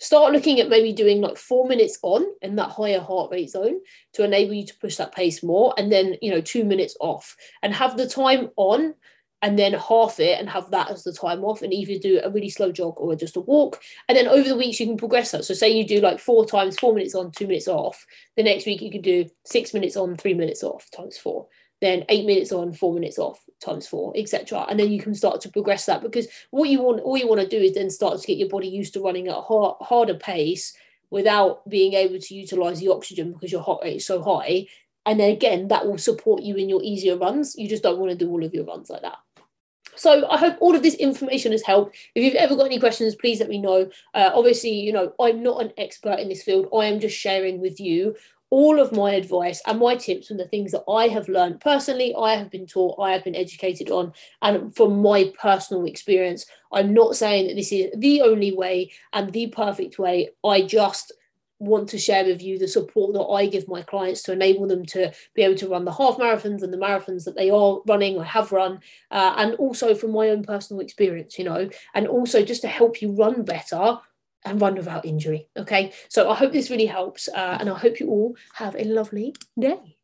start 0.00 0.32
looking 0.32 0.58
at 0.60 0.68
maybe 0.68 0.92
doing 0.92 1.20
like 1.20 1.36
four 1.36 1.68
minutes 1.68 1.98
on 2.02 2.24
in 2.42 2.56
that 2.56 2.70
higher 2.70 3.00
heart 3.00 3.30
rate 3.30 3.50
zone 3.50 3.80
to 4.14 4.24
enable 4.24 4.54
you 4.54 4.66
to 4.66 4.76
push 4.78 4.96
that 4.96 5.14
pace 5.14 5.42
more 5.42 5.74
and 5.76 5.92
then 5.92 6.16
you 6.20 6.30
know 6.30 6.40
two 6.40 6.64
minutes 6.64 6.96
off. 7.00 7.36
And 7.62 7.72
have 7.74 7.96
the 7.96 8.08
time 8.08 8.50
on 8.56 8.94
and 9.42 9.58
then 9.58 9.72
half 9.72 10.20
it 10.20 10.38
and 10.38 10.48
have 10.50 10.70
that 10.70 10.90
as 10.90 11.02
the 11.02 11.12
time 11.12 11.44
off 11.44 11.62
and 11.62 11.72
either 11.72 11.98
do 11.98 12.20
a 12.22 12.30
really 12.30 12.50
slow 12.50 12.72
jog 12.72 12.94
or 12.96 13.14
just 13.14 13.36
a 13.36 13.40
walk. 13.40 13.80
And 14.08 14.16
then 14.16 14.28
over 14.28 14.48
the 14.48 14.56
weeks 14.56 14.80
you 14.80 14.86
can 14.86 14.96
progress 14.96 15.30
that. 15.30 15.44
So 15.44 15.54
say 15.54 15.70
you 15.70 15.86
do 15.86 16.00
like 16.00 16.18
four 16.18 16.46
times 16.46 16.78
four 16.78 16.94
minutes 16.94 17.14
on 17.14 17.30
two 17.30 17.46
minutes 17.46 17.68
off. 17.68 18.04
The 18.36 18.42
next 18.42 18.66
week 18.66 18.82
you 18.82 18.90
can 18.90 19.02
do 19.02 19.26
six 19.44 19.72
minutes 19.72 19.96
on 19.96 20.16
three 20.16 20.34
minutes 20.34 20.62
off 20.62 20.90
times 20.90 21.16
four 21.16 21.46
then 21.80 22.04
eight 22.08 22.26
minutes 22.26 22.52
on, 22.52 22.72
four 22.72 22.92
minutes 22.94 23.18
off, 23.18 23.42
times 23.60 23.86
four, 23.86 24.12
etc. 24.16 24.66
And 24.68 24.78
then 24.78 24.90
you 24.90 25.00
can 25.00 25.14
start 25.14 25.40
to 25.42 25.48
progress 25.48 25.86
that 25.86 26.02
because 26.02 26.28
what 26.50 26.68
you 26.68 26.82
want, 26.82 27.00
all 27.00 27.16
you 27.16 27.26
want 27.26 27.40
to 27.40 27.48
do 27.48 27.58
is 27.58 27.74
then 27.74 27.90
start 27.90 28.20
to 28.20 28.26
get 28.26 28.36
your 28.36 28.48
body 28.48 28.68
used 28.68 28.92
to 28.94 29.02
running 29.02 29.28
at 29.28 29.36
a 29.36 29.40
hard, 29.40 29.76
harder 29.80 30.14
pace 30.14 30.74
without 31.10 31.68
being 31.68 31.94
able 31.94 32.18
to 32.18 32.34
utilize 32.34 32.80
the 32.80 32.88
oxygen 32.88 33.32
because 33.32 33.50
your 33.50 33.62
heart 33.62 33.80
rate 33.82 33.96
is 33.96 34.06
so 34.06 34.22
high. 34.22 34.66
And 35.06 35.18
then 35.18 35.30
again, 35.30 35.68
that 35.68 35.86
will 35.86 35.98
support 35.98 36.42
you 36.42 36.56
in 36.56 36.68
your 36.68 36.82
easier 36.82 37.16
runs. 37.16 37.56
You 37.56 37.68
just 37.68 37.82
don't 37.82 37.98
want 37.98 38.10
to 38.10 38.16
do 38.16 38.30
all 38.30 38.44
of 38.44 38.54
your 38.54 38.64
runs 38.64 38.90
like 38.90 39.02
that. 39.02 39.18
so 39.96 40.28
I 40.30 40.36
hope 40.36 40.58
all 40.60 40.76
of 40.76 40.82
this 40.82 40.94
information 40.94 41.52
has 41.52 41.62
helped. 41.62 41.96
If 42.14 42.22
you've 42.22 42.34
ever 42.34 42.54
got 42.54 42.66
any 42.66 42.78
questions, 42.78 43.14
please 43.14 43.40
let 43.40 43.48
me 43.48 43.58
know. 43.58 43.90
Uh, 44.14 44.30
obviously, 44.34 44.70
you 44.70 44.92
know, 44.92 45.12
I'm 45.18 45.42
not 45.42 45.62
an 45.62 45.72
expert 45.78 46.20
in 46.20 46.28
this 46.28 46.42
field. 46.42 46.68
I 46.74 46.84
am 46.84 47.00
just 47.00 47.16
sharing 47.16 47.60
with 47.60 47.80
you 47.80 48.14
all 48.50 48.80
of 48.80 48.92
my 48.92 49.12
advice 49.12 49.62
and 49.66 49.78
my 49.78 49.94
tips 49.94 50.30
and 50.30 50.38
the 50.38 50.48
things 50.48 50.72
that 50.72 50.84
I 50.88 51.08
have 51.08 51.28
learned 51.28 51.60
personally, 51.60 52.14
I 52.14 52.34
have 52.34 52.50
been 52.50 52.66
taught, 52.66 53.00
I 53.00 53.12
have 53.12 53.24
been 53.24 53.36
educated 53.36 53.90
on, 53.90 54.12
and 54.42 54.74
from 54.74 55.00
my 55.00 55.32
personal 55.40 55.84
experience. 55.86 56.46
I'm 56.72 56.92
not 56.92 57.16
saying 57.16 57.46
that 57.46 57.54
this 57.54 57.72
is 57.72 57.90
the 57.96 58.22
only 58.22 58.52
way 58.52 58.92
and 59.12 59.32
the 59.32 59.46
perfect 59.48 59.98
way. 59.98 60.30
I 60.44 60.62
just 60.62 61.12
want 61.60 61.88
to 61.90 61.98
share 61.98 62.24
with 62.24 62.42
you 62.42 62.58
the 62.58 62.66
support 62.66 63.12
that 63.12 63.22
I 63.22 63.46
give 63.46 63.68
my 63.68 63.82
clients 63.82 64.22
to 64.22 64.32
enable 64.32 64.66
them 64.66 64.84
to 64.86 65.12
be 65.34 65.42
able 65.42 65.56
to 65.56 65.68
run 65.68 65.84
the 65.84 65.92
half 65.92 66.16
marathons 66.16 66.62
and 66.62 66.72
the 66.72 66.78
marathons 66.78 67.24
that 67.24 67.36
they 67.36 67.50
are 67.50 67.80
running 67.86 68.16
or 68.16 68.24
have 68.24 68.50
run, 68.50 68.80
uh, 69.10 69.34
and 69.36 69.54
also 69.56 69.94
from 69.94 70.12
my 70.12 70.30
own 70.30 70.42
personal 70.42 70.80
experience, 70.80 71.38
you 71.38 71.44
know, 71.44 71.68
and 71.94 72.08
also 72.08 72.42
just 72.42 72.62
to 72.62 72.68
help 72.68 73.02
you 73.02 73.12
run 73.12 73.42
better 73.42 73.98
and 74.44 74.60
run 74.60 74.74
without 74.74 75.04
injury. 75.04 75.48
Okay, 75.56 75.92
so 76.08 76.30
I 76.30 76.34
hope 76.34 76.52
this 76.52 76.70
really 76.70 76.86
helps, 76.86 77.28
uh, 77.28 77.56
and 77.60 77.68
I 77.68 77.78
hope 77.78 78.00
you 78.00 78.08
all 78.08 78.36
have 78.54 78.74
a 78.76 78.84
lovely 78.84 79.34
day. 79.58 79.96